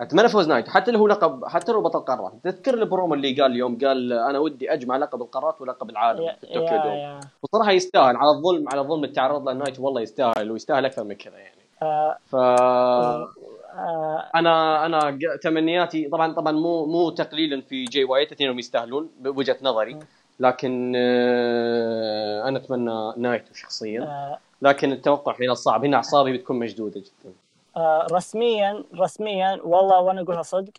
[0.01, 2.33] أتمنى فوز نايتو حتى لو هو لقب حتى لو بطل قارات.
[2.45, 6.79] تذكر البرومو اللي قال اليوم قال أنا ودي أجمع لقب القارات ولقب العالم في طوكيو
[6.83, 7.21] دوم.
[7.43, 8.17] وصراحة يستاهل.
[8.17, 11.61] على الظلم على الظلم اللي تعرض له نايتو والله يستاهل ويستاهل أكثر من كذا يعني.
[11.83, 18.33] آه ف آه أنا أنا ج- تمنياتي طبعا طبعا مو مو تقليلا في جي وايت.
[18.33, 19.99] اثنينهم يستاهلون بوجهة نظري.
[20.41, 24.01] لكن آه، أنا أتمنى نايتو شخصيا.
[24.03, 24.39] آه.
[24.63, 25.85] لكن التوقع هنا صعب.
[25.85, 27.33] هنا أعصابي بتكون مشدودة جدا.
[27.33, 27.44] آه،
[28.13, 30.73] رسميا رسميا والله وأنا أقولها صدق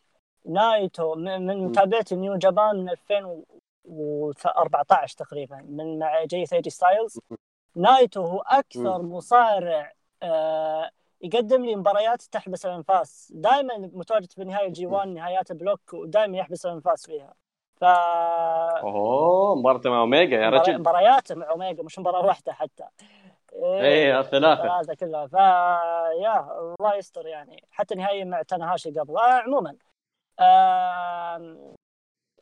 [0.46, 7.20] نايتو من متابعتي New Japan من 2014 تقريبا من مع جي AJ Styles.
[7.76, 9.92] نايتو هو أكثر مصارع
[10.24, 10.90] آه،
[11.22, 13.32] يقدم لي مباريات تحبس الأنفاس.
[13.36, 17.34] دائما متواجد في نهايه ال G1 نهايات block ودائما يحبس الأنفاس فيها.
[17.76, 20.80] ف اوه مباراة مع أوميجا يا رجل.
[20.80, 22.84] مباريات مع أوميجا مش مباراة واحدة حتى.
[23.64, 24.80] إيه الثلاثة.
[24.80, 25.40] هذا كله فا
[26.22, 27.64] يا الله يستر يعني.
[27.72, 29.18] حتى نهائي مع تنهاشي قبل.
[29.18, 29.76] آه عموما
[30.40, 31.76] آه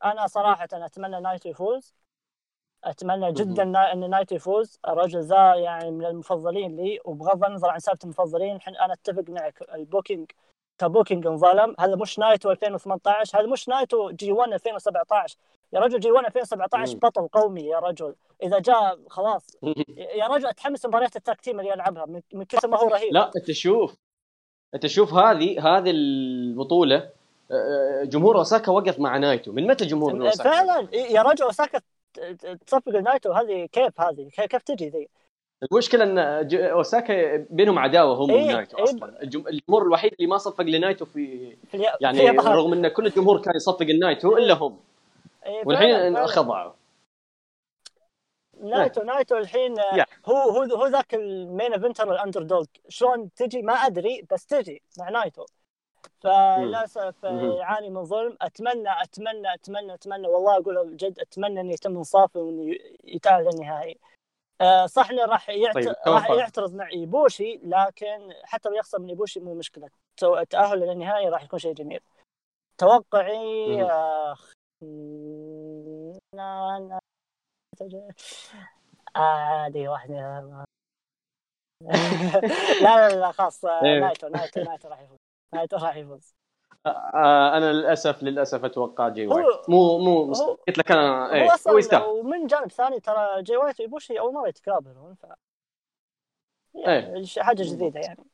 [0.03, 1.93] أنا صراحة أتمنى نايتو يفوز.
[2.84, 4.80] أتمنى جدا إن نايتو يفوز.
[4.88, 6.99] الرجل ذا يعني من المفضلين لي.
[7.05, 9.61] وبغض النظر عن سالفة المفضلين حن أنا أتفق معك.
[9.74, 10.32] ال booking
[10.78, 11.76] ك booking انظلم.
[11.80, 15.38] هذا مش نايتو 2018 هذا مش نايتو جي 1 2017
[15.74, 16.99] يا رجل جي 1 2017 مم.
[16.99, 18.15] بطل قومي يا رجل.
[18.43, 19.47] إذا جاء خلاص.
[20.21, 22.05] يا رجل أتحمس مباريات ال tag team اللي يلعبها.
[22.34, 23.13] من كثر ما هو رهيب.
[23.13, 23.95] لا أنت شوف.
[24.76, 27.09] أنت شوف هذه هذه البطولة
[28.03, 29.51] جمهور أوساكا وقف مع نايتو.
[29.51, 30.88] من متى جمهور أوساكا؟ فعلا.
[30.93, 31.80] يا رجل أوساكا
[32.67, 35.09] تصفق النايتو هذه كيف هذه؟ كيف تجي ذي؟
[35.71, 36.17] المشكلة أن
[36.53, 38.84] أوساكا بينهم عداوة هم إيه، ونايتو إيه.
[38.84, 39.21] أصلا.
[39.24, 42.47] الجم- الجمهور الوحيد اللي ما صفق لنايتو في في في يعني اليابان.
[42.53, 44.80] رغم أن كل الجمهور كان يصفق النايتو إلا هم.
[45.65, 46.27] والحين فعلاً.
[46.27, 46.73] خضعوا
[48.61, 50.05] نايتو نايتو الحين آه، يا.
[50.25, 54.81] هو هو هو ذاك ال main eventer ال underdog شلون تجي ما أدري بس تجي
[54.99, 55.45] مع نايتو.
[56.19, 57.57] فللأسف آه،.
[57.59, 58.37] يعاني من ظلم.
[58.41, 63.99] أتمنى أتمنى أتمنى أتمنى والله أقول جد أتمنى إنه يتم انصافه وإنه يتاهل للنهائي
[64.61, 65.73] آه، صح إنه راح يعت...
[65.73, 66.29] طيب، راح.
[66.29, 69.89] يعترض مع إيبوشي لكن حتى لو يخسر من إيبوشي مو مشكلة.
[70.23, 71.99] التاهل للنهائي راح يكون شيء جميل.
[72.77, 74.35] توقعي آه،
[79.17, 80.15] هذه واحدة
[82.81, 83.99] لا لا لا خلاص آه، إيه.
[83.99, 85.17] نايتو نايتو نايتو راح يفوز
[85.53, 86.36] نايتو راح يفوز
[86.86, 90.34] آه أنا للاسف للاسف أتوقع جي وايت مو مو
[90.67, 94.47] قلت لك أنا إيه هو يستاهل ومن جانب ثاني ترى جاي وايت ويبوشي اول مره
[94.47, 95.25] يتقابلون ف
[96.75, 97.23] يعني إيه.
[97.23, 98.25] ش- حاجة جديده يعني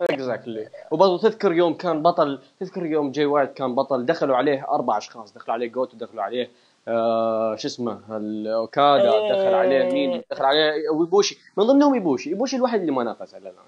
[0.00, 4.98] exactly وبرضه تذكر يوم كان بطل تذكر يوم جي وايت كان بطل دخلوا عليه أربع
[4.98, 6.50] أشخاص دخلوا عليه جوتو دخلوا عليه
[6.88, 9.32] آه شو اسمه الأوكادا إيه.
[9.32, 13.50] دخل عليه مين دخل عليه إيبوشي من ضمنهم إيبوشي إيبوشي الوحيد اللي ما نافس إلى
[13.50, 13.64] الان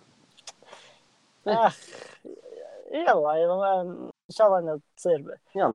[2.93, 3.81] يلا
[4.31, 5.39] إن شاء الله إنه تصير.
[5.55, 5.73] يلا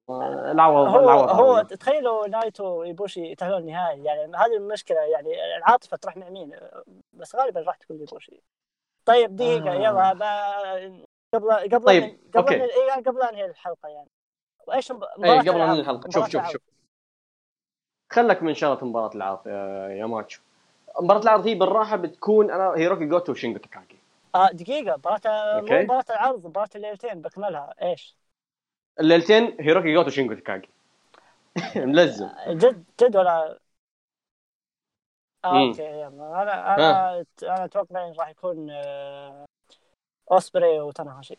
[0.51, 1.61] العوض هو العوض هو.
[1.61, 6.55] تخيلوا نايتو ويبوشي يتاهلون النهائي يعني هذه المشكلة يعني العاطفة تروح مع مين؟
[7.13, 8.41] بس غالبا راح تكون إيبوشي
[9.05, 9.75] طيب دقيقة آه.
[9.75, 10.09] يلا
[11.33, 12.55] قبل قبل طيب، قبل okay.
[12.59, 14.09] إن- إيه، قبل انهي الحلقة يعني
[14.67, 16.45] وإيش مب- اي قبل العرض؟ أن الحلقة شوف شوف.
[16.51, 16.61] شوف
[18.13, 20.41] خلك من شغلة مباراة العرض يا, ماتشو
[21.01, 23.97] مباراة العرض هي بالراحة بتكون أنا هيروكي جوتو وشينجو تاكاكي
[24.35, 25.77] آه دقيقة مباراة مو.
[25.83, 28.17] مباراة العرض مباراة الليلتين بكملها إيش؟
[28.99, 30.69] الليلتين هيروكي جوتو وشينجو تاكاكي
[31.75, 33.59] ملزم جد جد ولا
[35.45, 35.67] آه.
[35.67, 39.45] okay يلا أنا أنا أنا أتوقع راح يكون آه،
[40.31, 41.37] أوسبري وتناهاشي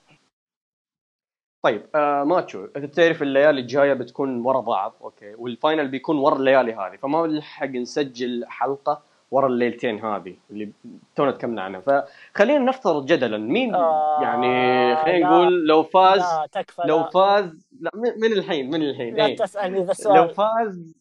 [1.64, 6.36] طيب آه ماتشو أنت تعرف الليالي الجاية بتكون ورا بعض okay وال final بيكون ورا
[6.36, 10.72] الليالي هذه فما بنلحق نسجل حلقة ورا الليلتين هذه اللي
[11.16, 15.30] تونا تكلمنا عنها فخلينا نفترض جدلا مين آه، يعني خلينا.
[15.30, 19.36] نقول لو فاز لا تكفى لو لا, فاز لا من الحين من الحين لا إيه.
[19.36, 20.94] تسألني ذا لو السؤال فاز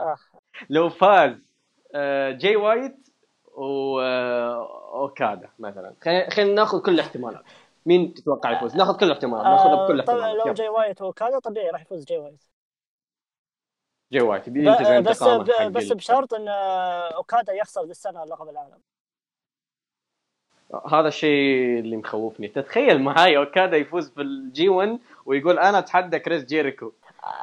[0.00, 0.16] آه.
[0.70, 1.53] لو فاز
[2.30, 3.08] جاي وايت
[3.54, 5.94] واوكادا مثلا.
[6.30, 7.42] خلينا ناخذ كل الاحتمالات.
[7.86, 10.46] مين تتوقع يفوز؟ ناخذ كل الاحتمالات ناخذها بكل آه، طبعا الاحتمالات.
[10.46, 10.52] لو.
[10.52, 12.44] جاي وايت وكذا طبيعي راح يفوز جاي وايت
[14.12, 14.48] جاي وايت
[15.08, 15.22] بس
[15.58, 18.78] بس بشرط إن آه، أوكادا يخسر ذي السنة لقب العالم.
[20.92, 22.48] هذا الشيء اللي مخوفني.
[22.48, 26.92] تتخيل معاي أوكادا يفوز في ال G 1 ويقول أنا أتحدى كريس جيريكو.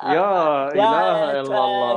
[0.03, 1.91] يا إله إلا الله.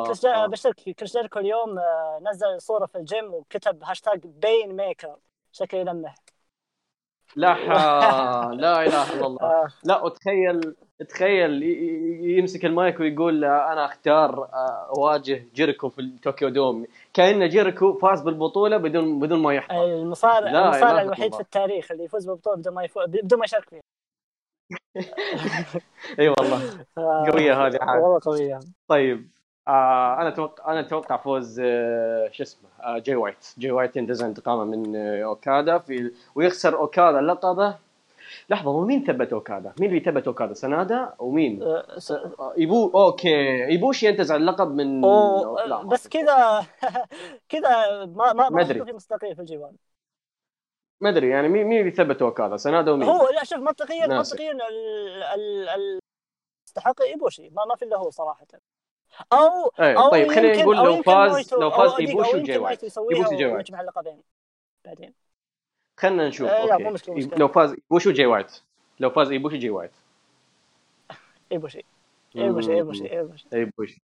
[0.45, 5.17] آه، بشترك كريس جيريكو اليوم آه، نزل صورة في الجيم وكتب هاشتاج Painmaker
[5.53, 6.15] شكله يلمح.
[7.37, 7.55] لا
[8.53, 9.43] لا إله إلا الله.
[9.43, 10.75] آه، لا وتخيل
[11.09, 11.63] تخيل
[12.39, 16.87] يمسك المايك ويقول أنا أختار آه، أواجه جيريكو في الطوكيو دوم.
[17.15, 21.35] كأن جيريكو فاز بالبطولة بدون بدون ما يحضر المصارع المصارع الوحيد.
[21.35, 23.83] في التاريخ اللي يفوز بالبطوله بدون ما يفوز بدون ما يشارك فيها.
[26.21, 26.87] اي والله.
[26.99, 28.03] آه، قويه هذه عاد.
[28.03, 28.61] والله قوية.
[28.89, 29.29] طيب
[29.69, 33.55] آه أنا أتوقع أنا أتوقع فوز آه شو اسمه آه جاي وايت.
[33.59, 37.77] جاي وايت ينتزع انتقامه من آه أوكادا في ويخسر أوكادا لقبه.
[38.51, 42.91] لحظة هو مين ثبت أوكادا؟ مين اللي ثبت أوكادا؟ سنادا؟ ومين؟ آه، س- آه، إيبو
[42.95, 43.65] okay.
[43.67, 46.67] ايبوشي ينتزع اللقب من أوه، لا، بس كذا
[47.49, 48.65] كذا ما ما ما.
[48.65, 49.73] في مصداقيه في الجوال
[51.05, 54.07] ما أدري يعني مين مين اللي ثبت اوكادا؟ سنادا ومين؟ هو لا شوف منطقيا.
[54.07, 54.63] منطقيا ال-
[55.23, 55.99] ال- ال-
[56.69, 58.47] يستحق إيبوشي ما ما في إلا هو صراحة.
[59.33, 63.47] أو إيه أو طيب خلينا نقول لو فاز لو فاز إيبوشي وجاي وايت إيبوشي وجاي
[63.47, 63.71] وايت
[64.85, 65.15] بعدين.
[66.01, 66.85] خلينا نشوف آه، okay.
[66.85, 67.39] مو مشكلة، مشكلة.
[67.39, 68.63] لو فاز إيبوشي وجاي وايت
[69.01, 69.93] لو فاز إيبوشي جاي وايت
[71.53, 71.85] إيبوشي
[72.37, 73.49] إيبوشي ايبوشي إيبوشي.
[73.53, 74.03] إيبوشي.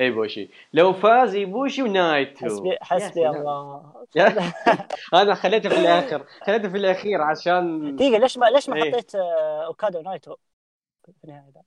[0.00, 3.28] ايبوشي لو فاز ايبوشي ونايتو حسبي حسبي.
[3.28, 3.92] الله
[5.14, 8.92] أنا خليته في الآخر خليته في الأخير عشان دقيقة ليش ما ليش ما إيه.
[8.92, 10.36] حطيت آه، اوكادا ونايتو
[11.22, 11.62] في؟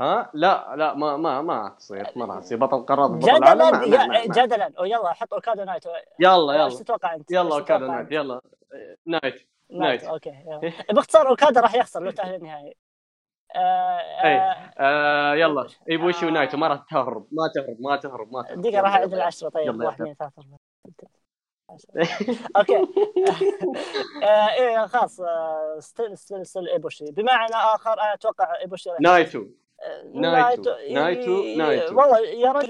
[0.00, 4.24] ها لا لا ما ما ما تصير ما راح تصير بطل قارات بطل جدلا ما.
[4.26, 5.90] جدلا يلا حط اوكادا ونايتو
[6.20, 8.40] يلا إيش يلا تتوقع أنت؟ يلا اوكادا تتوقع نايت أنت؟ يلا
[9.06, 10.04] نايت نايت.
[10.04, 10.34] أوكي.
[10.92, 12.76] باختصار اوكادا راح يخسر لو تاهل النهائي
[13.56, 14.38] إيه.
[14.40, 16.28] آه، آه يلا إيبوشي آه.
[16.28, 19.16] ونايتو ما راح تهرب ما تهرب ما تهرب ما تهرب دقيقة راح اعد يلا.
[19.16, 20.00] العشرة طيب واحد.
[20.00, 20.58] اثنين ثلاثة أربعة
[22.56, 22.76] okay
[24.24, 25.20] آه، إيه خلاص
[25.78, 29.44] still still still إيبوشي بمعنى آخر أنا أتوقع إيبوشي نايتو
[30.14, 32.00] نايتو، نايتو، إيه، نايتو.
[32.00, 32.68] والله يا رجل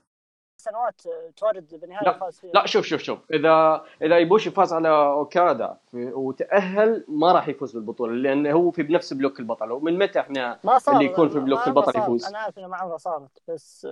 [0.71, 2.51] سنوات آه، تورد بالنهاية لا، فاز فيها.
[2.55, 3.19] لا شوف شوف شوف.
[3.33, 9.13] إذا إذا ايبوشي فاز على أوكادا وتأهل ما راح يفوز بالبطولة لأنه هو في بنفس
[9.13, 9.73] block البطل.
[9.73, 11.99] ومن متى إحنا ما صار اللي يكون في block البطل.
[11.99, 12.27] يفوز.
[12.27, 13.89] أنا عارف إنه ما عمرها صارت بس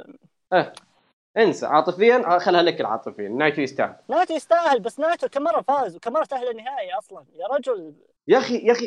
[1.36, 1.66] انسى.
[1.66, 3.28] عاطفيا آه، خلها لك العاطفيا.
[3.28, 3.96] نايتو يستاهل.
[4.08, 7.24] نايتو يستاهل بس نايتو كم مره فاز وكم مره تأهل النهائي أصلا.
[7.34, 7.94] يا رجل
[8.28, 8.86] يا أخي يا أخي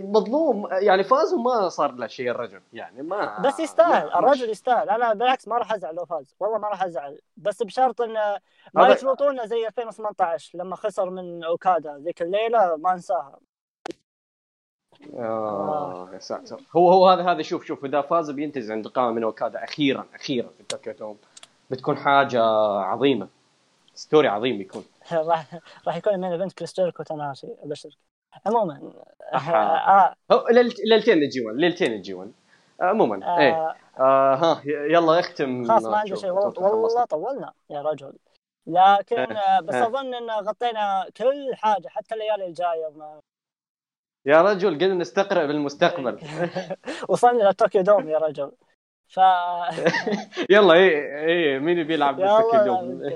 [0.00, 0.68] مظلوم.
[0.72, 2.60] يعني فاز وما صار له شيء الرجل.
[2.72, 4.08] يعني ما بس يستاهل.
[4.14, 4.90] الرجل يستاهل.
[4.90, 6.34] أنا بالعكس ما راح أزعل لو فاز.
[6.40, 7.18] والله ما راح أزعل.
[7.36, 8.38] بس بشرط إنه
[8.74, 11.98] ما يفرطونا زي 2018 لما خسر من أوكادا.
[11.98, 13.38] ذيك الليلة ما أنساها.
[15.18, 16.60] آه يا ساتر.
[16.76, 20.62] هو هو هذا هذا شوف شوف إذا فاز بينتزع انتقامه من أوكادا أخيرا أخيرا في
[20.62, 21.18] طوكيو دوم
[21.70, 22.42] بتكون حاجة
[22.80, 23.28] عظيمة.
[23.94, 27.96] story عظيم بيكون راح راح يكون من event كريس جيريكو تاناهاشي ابشر
[28.46, 28.92] عموما.
[29.34, 30.14] آه
[30.50, 32.32] ليل- ليلتين الجي 1 ليلتين الجي 1
[32.80, 33.38] عموما آه.
[33.38, 33.74] إيه.
[34.00, 36.30] آه ها يلا اختم خلاص ما عندي شيء.
[36.30, 38.12] والله طولنا يا رجل.
[38.66, 39.86] لكن إيه، آه، بس إيه.
[39.86, 43.20] أظن إن غطينا كل حاجة حتى الليالي الجاية ما
[44.26, 46.18] يا رجل قلنا نستقرأ بالمستقبل.
[47.08, 48.52] وصلنا لطوكيو دوم يا رجل.
[49.08, 49.20] ف
[50.54, 53.10] يلا إيه إيه مين بيلعب بالطوكيو دوم؟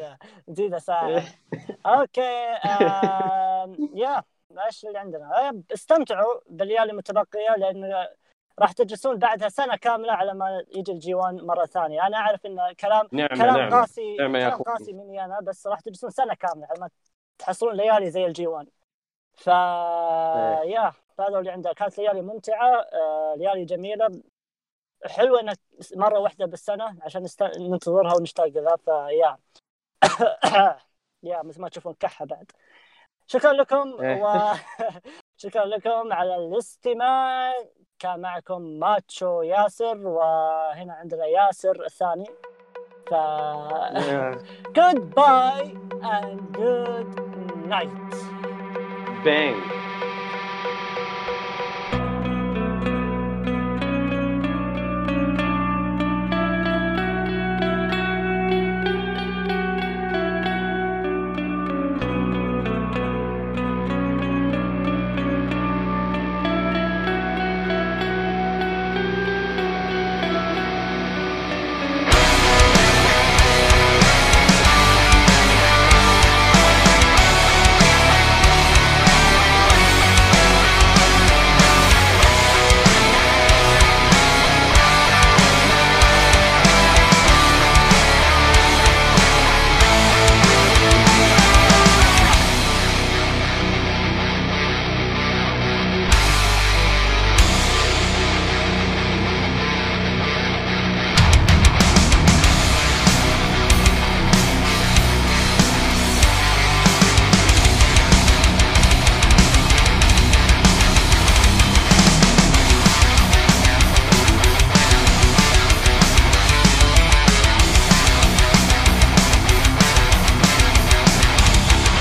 [0.48, 1.22] نزيد ساعه
[1.86, 2.22] okay
[2.66, 4.22] آم، yeah.
[4.58, 5.48] إيش اللي عندنا.
[5.48, 8.06] آه، استمتعوا بالليالي المتبقية لأن
[8.58, 12.06] راح تجلسون بعدها سنة كاملة على ما يجي ال G1 مرة ثانية.
[12.06, 13.80] أنا أعرف إن كلام نعمة كلام نعمة.
[13.80, 14.62] قاسي نعمة يا كلام.
[14.62, 16.90] قاسي مني أنا بس راح تجلسون سنة كاملة على ما
[17.38, 18.68] تحصلون ليالي زي الجي 1
[19.34, 24.22] ف يا هذا اللي عنده كانت ليالي ممتعة آه، ليالي جميلة.
[25.06, 25.54] حلوة انها
[25.96, 27.42] مرة واحدة بالسنة عشان نست...
[27.42, 29.38] ننتظرها ونشتاق لها ف
[31.22, 31.33] yeah.
[31.33, 32.52] yeah مثل ما تشوفون كحة بعد.
[33.32, 37.52] شكرا لكم وشكرا لكم على الاستماع.
[37.98, 42.24] كان معكم ماتشو ياسر وهنا عندنا ياسر الثاني.
[43.10, 43.14] ف
[44.76, 47.20] جود باي اند جود
[47.66, 48.14] نايت
[49.24, 49.89] بانج